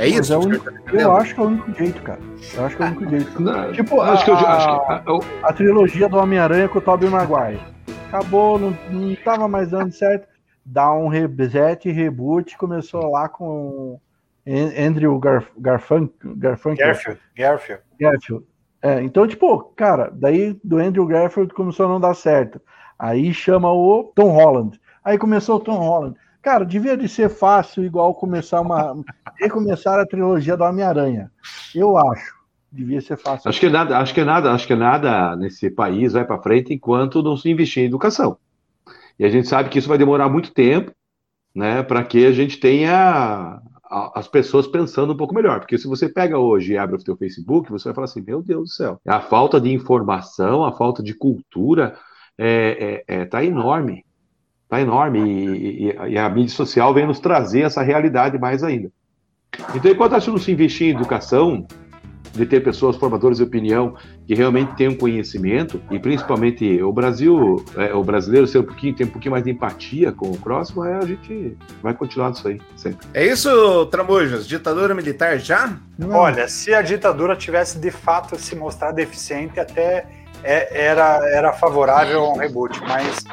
É 0.01 0.09
Mas 0.09 0.21
isso? 0.21 0.33
é 0.35 0.39
que 0.39 0.47
único- 0.47 0.65
tá 0.65 0.93
eu 0.93 1.13
acho 1.13 1.35
que 1.35 1.41
é 1.41 1.45
o 1.45 1.47
único 1.47 1.75
jeito, 1.75 2.03
cara. 2.03 2.21
Eu 2.55 2.65
acho 2.65 2.77
que 2.77 2.83
é 2.83 2.87
o 2.87 2.89
único 2.89 3.11
jeito. 3.11 3.73
tipo, 3.75 4.01
acho 4.01 4.23
a, 4.23 4.25
que 4.25 4.31
eu- 4.31 4.35
acho 4.49 4.69
a- 4.71 5.03
que- 5.05 5.27
a 5.43 5.53
trilogia 5.53 6.09
do 6.09 6.17
Homem-Aranha 6.19 6.69
com 6.69 6.79
o 6.79 6.83
Tobey 6.83 7.09
Maguire. 7.09 7.61
Acabou, 8.09 8.59
não, 8.59 8.77
não 8.91 9.15
tava 9.17 9.47
mais 9.47 9.71
dando 9.71 9.93
certo. 9.93 10.27
Dá 10.65 10.93
um 10.93 11.09
reset, 11.09 11.91
reboot, 11.91 12.57
começou 12.57 13.11
lá 13.11 13.29
com 13.29 14.01
An- 14.47 14.87
Andrew 14.89 15.19
Garf 15.19 15.47
Garfunk, 15.59 16.13
Garfunkel. 16.37 16.87
Garfield, 16.87 17.21
Garfield. 17.37 17.83
Garfield. 18.01 18.45
É, 18.83 19.03
então, 19.03 19.27
tipo, 19.27 19.59
cara, 19.77 20.11
daí 20.13 20.59
do 20.65 20.79
Andrew 20.79 21.07
Garfield 21.07 21.53
começou 21.53 21.87
a 21.87 21.89
não 21.91 22.01
dar 22.01 22.15
certo. 22.15 22.61
Aí 22.99 23.33
chama 23.35 23.71
o 23.73 24.05
Tom 24.15 24.31
Holland. 24.31 24.81
Aí 25.05 25.19
começou 25.19 25.57
o 25.57 25.61
Tom 25.61 25.77
Holland. 25.79 26.17
Cara, 26.43 26.65
devia 26.65 26.97
de 26.97 27.09
ser 27.09 27.29
fácil, 27.29 27.85
igual 27.85 28.15
começar 28.15 28.61
uma. 28.61 28.95
recomeçar 29.39 29.99
a 29.99 30.07
trilogia 30.07 30.57
do 30.57 30.65
Homem-Aranha. 30.65 31.31
Eu 31.75 31.97
acho. 31.97 32.35
Devia 32.73 33.01
ser 33.01 33.17
fácil. 33.17 33.49
Acho 33.49 33.61
que 33.61 33.69
nada, 33.69 33.99
acho 33.99 34.15
que 34.15 34.25
nada, 34.25 34.53
acho 34.53 34.67
que 34.67 34.77
nada 34.77 35.35
nesse 35.37 35.71
país 35.71 36.13
vai 36.13 36.25
para 36.25 36.41
frente 36.41 36.73
enquanto 36.73 37.23
não 37.23 37.37
se 37.37 37.51
investir 37.51 37.83
em 37.83 37.87
educação. 37.87 38.39
E 39.19 39.25
a 39.25 39.29
gente 39.29 39.49
sabe 39.49 39.69
que 39.69 39.79
isso 39.79 39.89
vai 39.89 39.99
demorar 39.99 40.29
muito 40.29 40.53
tempo, 40.53 40.93
né, 41.55 41.83
para 41.83 42.03
que 42.05 42.25
a 42.25 42.33
gente 42.33 42.59
tenha 42.59 43.61
as 44.15 44.29
pessoas 44.29 44.69
pensando 44.69 45.13
um 45.13 45.17
pouco 45.17 45.35
melhor. 45.35 45.59
Porque 45.59 45.77
se 45.77 45.89
você 45.89 46.09
pega 46.09 46.39
hoje 46.39 46.73
e 46.73 46.79
abre 46.79 46.95
o 46.95 47.03
teu 47.03 47.17
Facebook, 47.17 47.71
você 47.71 47.89
vai 47.89 47.95
falar 47.95 48.05
assim, 48.05 48.23
meu 48.23 48.41
Deus 48.41 48.69
do 48.69 48.73
céu, 48.73 49.01
a 49.07 49.21
falta 49.21 49.61
de 49.61 49.73
informação, 49.73 50.65
a 50.65 50.73
falta 50.73 51.03
de 51.03 51.13
cultura 51.13 51.99
é, 52.39 53.03
é, 53.09 53.23
é- 53.23 53.25
tá 53.27 53.45
enorme. 53.45 54.05
Tá 54.71 54.81
enorme. 54.81 55.19
E, 55.19 55.89
e- 55.89 56.13
e 56.13 56.19
a 56.19 56.29
mídia 56.31 56.55
social 56.55 56.95
vem 56.95 57.07
nos 57.07 57.19
trazer 57.21 57.63
essa 57.63 57.83
realidade 57.83 58.39
mais 58.39 58.63
ainda. 58.63 58.91
Então, 59.75 59.91
enquanto 59.91 60.15
a 60.15 60.19
gente 60.21 60.31
não 60.31 60.39
se 60.39 60.53
investir 60.53 60.87
em 60.87 60.91
educação, 60.97 61.67
de 62.33 62.47
ter 62.47 62.61
pessoas 62.63 62.95
formadoras 62.95 63.39
de 63.39 63.43
opinião 63.43 63.97
que 64.25 64.35
realmente 64.37 64.77
tenham 64.77 64.95
conhecimento 64.95 65.83
e 65.91 65.99
principalmente 65.99 66.81
o 66.81 66.93
Brasil, 66.93 67.65
é, 67.77 67.93
o 67.93 68.05
brasileiro 68.05 68.47
ser 68.47 68.59
um 68.61 68.63
pouquinho, 68.63 68.95
tem 68.95 69.05
um 69.05 69.11
pouquinho 69.11 69.33
mais 69.33 69.43
de 69.43 69.51
empatia 69.51 70.13
com 70.13 70.31
o 70.31 70.39
próximo, 70.39 70.83
aí 70.83 70.95
a 70.95 71.05
gente 71.05 71.57
vai 71.83 71.93
continuar 71.93 72.31
disso 72.31 72.47
aí 72.47 72.61
sempre. 72.77 73.05
É 73.13 73.27
isso, 73.27 73.87
Tramujas? 73.87 74.47
Ditadura 74.47 74.95
militar 74.95 75.39
já? 75.41 75.77
Olha, 76.09 76.47
se 76.47 76.73
a 76.73 76.81
ditadura 76.83 77.35
tivesse 77.35 77.81
de 77.81 77.91
fato 77.91 78.39
se 78.39 78.55
mostrado 78.55 79.01
eficiente, 79.01 79.59
até 79.59 80.07
é- 80.43 80.85
era, 80.87 81.21
era 81.33 81.53
favorável 81.53 82.25
a 82.25 82.33
um 82.33 82.37
reboot, 82.39 82.81
mas 82.83 83.25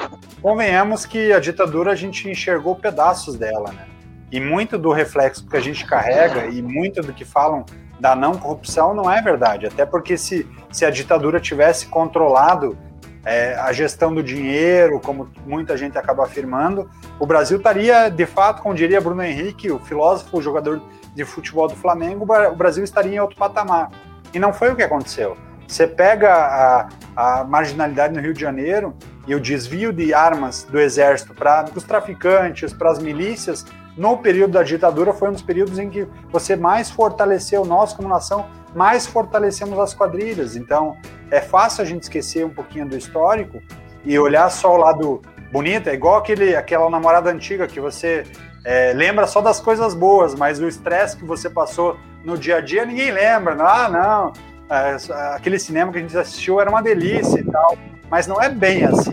convenhamos 0.41 1.05
que 1.05 1.31
a 1.33 1.39
ditadura 1.39 1.91
a 1.91 1.95
gente 1.95 2.29
enxergou 2.29 2.75
pedaços 2.75 3.35
dela, 3.35 3.71
né? 3.71 3.85
E 4.31 4.39
muito 4.39 4.77
do 4.77 4.91
reflexo 4.91 5.47
que 5.47 5.55
a 5.55 5.59
gente 5.61 5.85
carrega 5.85 6.47
e 6.47 6.61
muito 6.61 7.01
do 7.01 7.13
que 7.13 7.23
falam 7.23 7.65
da 7.99 8.15
não 8.15 8.33
corrupção 8.37 8.93
não 8.93 9.11
é 9.11 9.21
verdade. 9.21 9.65
Até 9.65 9.85
porque 9.85 10.17
se, 10.17 10.45
se 10.71 10.85
a 10.85 10.89
ditadura 10.89 11.39
tivesse 11.39 11.87
controlado 11.87 12.77
é, 13.25 13.55
a 13.55 13.71
gestão 13.73 14.13
do 14.13 14.21
dinheiro, 14.21 14.99
como 14.99 15.29
muita 15.45 15.75
gente 15.77 15.97
acaba 15.97 16.23
afirmando, 16.23 16.89
o 17.19 17.25
Brasil 17.25 17.57
estaria, 17.57 18.09
de 18.09 18.25
fato, 18.25 18.61
como 18.61 18.75
diria 18.75 19.01
Bruno 19.01 19.23
Henrique, 19.23 19.71
o 19.71 19.79
filósofo, 19.79 20.37
o 20.37 20.41
jogador 20.41 20.81
de 21.15 21.25
futebol 21.25 21.67
do 21.67 21.75
Flamengo, 21.75 22.23
o 22.23 22.27
Bra- 22.27 22.49
o 22.49 22.55
Brasil 22.55 22.83
estaria 22.83 23.15
em 23.15 23.19
outro 23.19 23.37
patamar. 23.37 23.89
E 24.33 24.39
não 24.39 24.53
foi 24.53 24.71
o 24.71 24.75
que 24.75 24.83
aconteceu. 24.83 25.35
Você 25.67 25.85
pega 25.85 26.33
a, 26.33 26.89
a 27.15 27.43
marginalidade 27.43 28.13
no 28.13 28.21
Rio 28.21 28.33
de 28.33 28.39
Janeiro 28.39 28.95
e 29.27 29.35
o 29.35 29.39
desvio 29.39 29.91
de 29.91 30.13
armas 30.13 30.63
do 30.63 30.79
exército 30.79 31.33
para 31.33 31.65
os 31.75 31.83
traficantes, 31.83 32.73
para 32.73 32.91
as 32.91 32.99
milícias, 32.99 33.65
no 33.97 34.15
período 34.15 34.51
da 34.51 34.63
ditadura 34.63 35.11
foi 35.11 35.29
um 35.29 35.31
dos 35.31 35.41
períodos 35.41 35.79
em 35.79 35.89
que 35.89 36.07
você 36.31 36.55
mais 36.55 36.91
fortaleceu 36.91 37.65
nós 37.65 37.93
como 37.93 38.07
nação, 38.07 38.47
mais 38.75 39.07
fortalecemos 39.07 39.77
as 39.79 39.93
quadrilhas. 39.93 40.55
Então 40.55 40.95
é 41.31 41.41
fácil 41.41 41.81
a 41.81 41.85
gente 41.85 42.03
esquecer 42.03 42.45
um 42.45 42.49
pouquinho 42.49 42.87
do 42.87 42.95
histórico 42.95 43.59
e 44.05 44.17
olhar 44.19 44.49
só 44.51 44.75
o 44.75 44.77
lado 44.77 45.21
bonito. 45.51 45.89
É 45.89 45.95
igual 45.95 46.17
aquele, 46.17 46.55
aquela 46.55 46.87
namorada 46.91 47.31
antiga 47.31 47.65
que 47.65 47.79
você 47.79 48.23
é, 48.63 48.93
lembra 48.93 49.25
só 49.25 49.41
das 49.41 49.59
coisas 49.59 49.95
boas, 49.95 50.35
mas 50.35 50.59
o 50.59 50.67
estresse 50.67 51.17
que 51.17 51.25
você 51.25 51.49
passou 51.49 51.97
no 52.23 52.37
dia 52.37 52.57
a 52.57 52.61
dia 52.61 52.85
ninguém 52.85 53.09
lembra. 53.09 53.57
Ah, 53.59 53.89
não, 53.89 54.33
aquele 54.69 55.59
cinema 55.59 55.91
que 55.91 55.97
a 55.97 56.01
gente 56.01 56.17
assistiu 56.17 56.59
era 56.59 56.69
uma 56.69 56.81
delícia 56.81 57.39
e 57.39 57.43
tal. 57.43 57.77
Mas 58.09 58.27
não 58.27 58.41
é 58.41 58.49
bem 58.49 58.83
assim. 58.85 59.11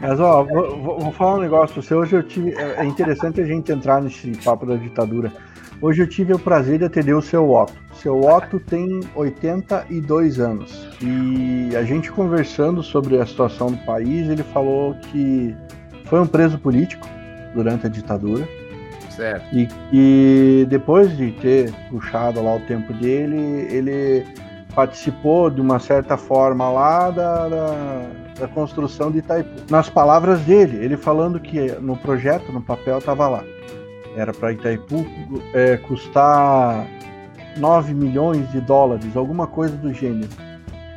Mas, 0.00 0.20
ó, 0.20 0.44
vou, 0.44 0.80
vou- 0.98 1.12
falar 1.12 1.36
um 1.36 1.40
negócio 1.40 1.80
você. 1.82 1.94
Hoje 1.94 2.16
eu 2.16 2.22
tive. 2.22 2.52
É 2.54 2.80
é 2.80 2.84
interessante 2.84 3.40
a 3.40 3.44
gente 3.44 3.70
entrar 3.70 4.00
nesse 4.02 4.30
papo 4.44 4.66
da 4.66 4.76
ditadura. 4.76 5.32
Hoje 5.80 6.02
eu 6.02 6.08
tive 6.08 6.32
o 6.32 6.38
prazer 6.38 6.78
de 6.78 6.84
atender 6.84 7.14
o 7.14 7.20
seu 7.20 7.50
Otto. 7.50 7.74
Seu 7.94 8.20
Otto 8.20 8.58
tem 8.60 9.00
82 9.14 10.40
anos. 10.40 10.88
E 11.02 11.76
a 11.76 11.82
gente 11.82 12.10
conversando 12.10 12.82
sobre 12.82 13.20
a 13.20 13.26
situação 13.26 13.68
do 13.72 13.76
país, 13.84 14.28
ele 14.28 14.42
falou 14.44 14.94
que 14.94 15.54
foi 16.04 16.20
um 16.20 16.26
preso 16.26 16.58
político 16.58 17.06
durante 17.54 17.86
a 17.86 17.90
ditadura. 17.90 18.48
Certo. 19.16 19.44
E 19.54 19.66
que 19.66 20.66
depois 20.68 21.16
de 21.16 21.30
ter 21.32 21.72
puxado 21.90 22.42
lá 22.42 22.56
o 22.56 22.60
tempo 22.60 22.92
dele, 22.94 23.66
ele 23.70 24.26
participou 24.74 25.50
de 25.50 25.60
uma 25.60 25.78
certa 25.78 26.16
forma 26.16 26.68
lá 26.68 27.10
da, 27.10 27.48
da, 27.48 28.06
da 28.40 28.48
construção 28.48 29.10
de 29.10 29.18
Itaipu. 29.18 29.70
Nas 29.70 29.88
palavras 29.88 30.40
dele, 30.40 30.84
ele 30.84 30.96
falando 30.96 31.38
que 31.38 31.70
no 31.80 31.96
projeto, 31.96 32.52
no 32.52 32.60
papel, 32.60 32.98
estava 32.98 33.28
lá. 33.28 33.44
Era 34.16 34.32
para 34.32 34.52
Itaipu 34.52 35.06
é, 35.52 35.76
custar 35.76 36.86
9 37.56 37.94
milhões 37.94 38.50
de 38.50 38.60
dólares, 38.60 39.16
alguma 39.16 39.46
coisa 39.46 39.76
do 39.76 39.92
gênero. 39.92 40.30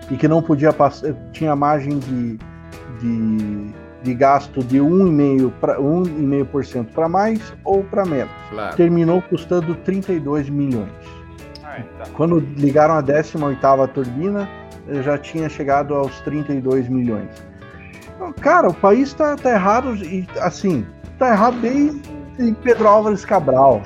E 0.10 0.16
que 0.16 0.28
não 0.28 0.42
podia 0.42 0.74
passar, 0.74 1.14
tinha 1.32 1.56
margem 1.56 2.00
de, 2.00 2.40
de, 3.00 3.74
de 4.04 4.14
gasto 4.14 4.64
de 4.64 4.78
1,5% 4.78 5.52
para 5.60 5.80
1,5% 5.80 6.88
para 6.94 7.10
mais 7.10 7.54
ou 7.64 7.84
para 7.84 8.06
menos. 8.06 8.32
Claro. 8.50 8.76
Terminou 8.76 9.22
custando 9.24 9.76
32 9.76 10.50
milhões. 10.50 10.90
Ah, 11.64 11.80
então. 11.80 12.14
Quando 12.14 12.40
ligaram 12.40 12.96
a 12.96 13.04
18ª 13.04 13.88
turbina, 13.90 14.48
já 15.04 15.18
tinha 15.18 15.50
chegado 15.50 15.94
aos 15.94 16.20
32 16.22 16.88
milhões. 16.88 17.30
Então, 18.16 18.34
Cara, 18.34 18.70
o 18.70 18.74
país 18.74 19.14
tá, 19.14 19.36
tá 19.36 19.52
errado 19.52 19.96
e 19.96 20.28
assim, 20.40 20.86
tá 21.20 21.30
errado 21.30 21.60
desde 21.60 22.02
Pedro 22.64 22.88
Álvares 22.88 23.26
Cabral. 23.26 23.82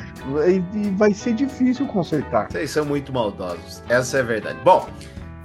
E, 0.48 0.64
e 0.78 0.90
vai 0.92 1.14
ser 1.14 1.34
difícil 1.34 1.88
consertar. 1.88 2.52
Vocês 2.52 2.70
são 2.70 2.86
muito 2.86 3.12
maldosos. 3.12 3.82
Essa 3.90 4.18
é 4.18 4.20
a 4.22 4.24
verdade. 4.24 4.60
Bom, 4.64 4.88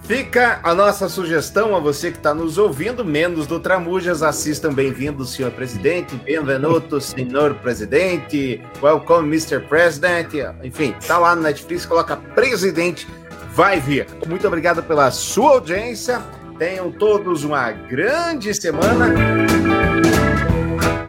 fica 0.07 0.61
a 0.63 0.73
nossa 0.73 1.09
sugestão 1.09 1.75
a 1.75 1.81
você 1.81 2.13
que 2.13 2.17
está 2.17 2.33
nos 2.33 2.59
ouvindo, 2.59 3.05
menos 3.05 3.47
do 3.47 3.59
Tramujas, 3.59 4.23
assistam 4.23 4.73
Bem-vindo, 4.73 5.25
senhor 5.25 5.51
presidente, 5.51 6.15
Benvenuto, 6.15 7.01
senhor 7.01 7.55
presidente, 7.57 8.61
Welcome, 8.81 9.27
Mr. 9.29 9.61
President, 9.67 10.33
enfim, 10.63 10.95
tá 11.07 11.19
lá 11.19 11.35
no 11.35 11.43
Netflix, 11.43 11.85
coloca 11.85 12.17
presidente, 12.17 13.07
vai 13.53 13.81
vir. 13.81 14.07
Muito 14.29 14.47
obrigado 14.47 14.81
pela 14.81 15.11
sua 15.11 15.55
audiência, 15.55 16.23
tenham 16.57 16.93
todos 16.93 17.43
uma 17.43 17.73
grande 17.73 18.55
semana. 18.55 19.13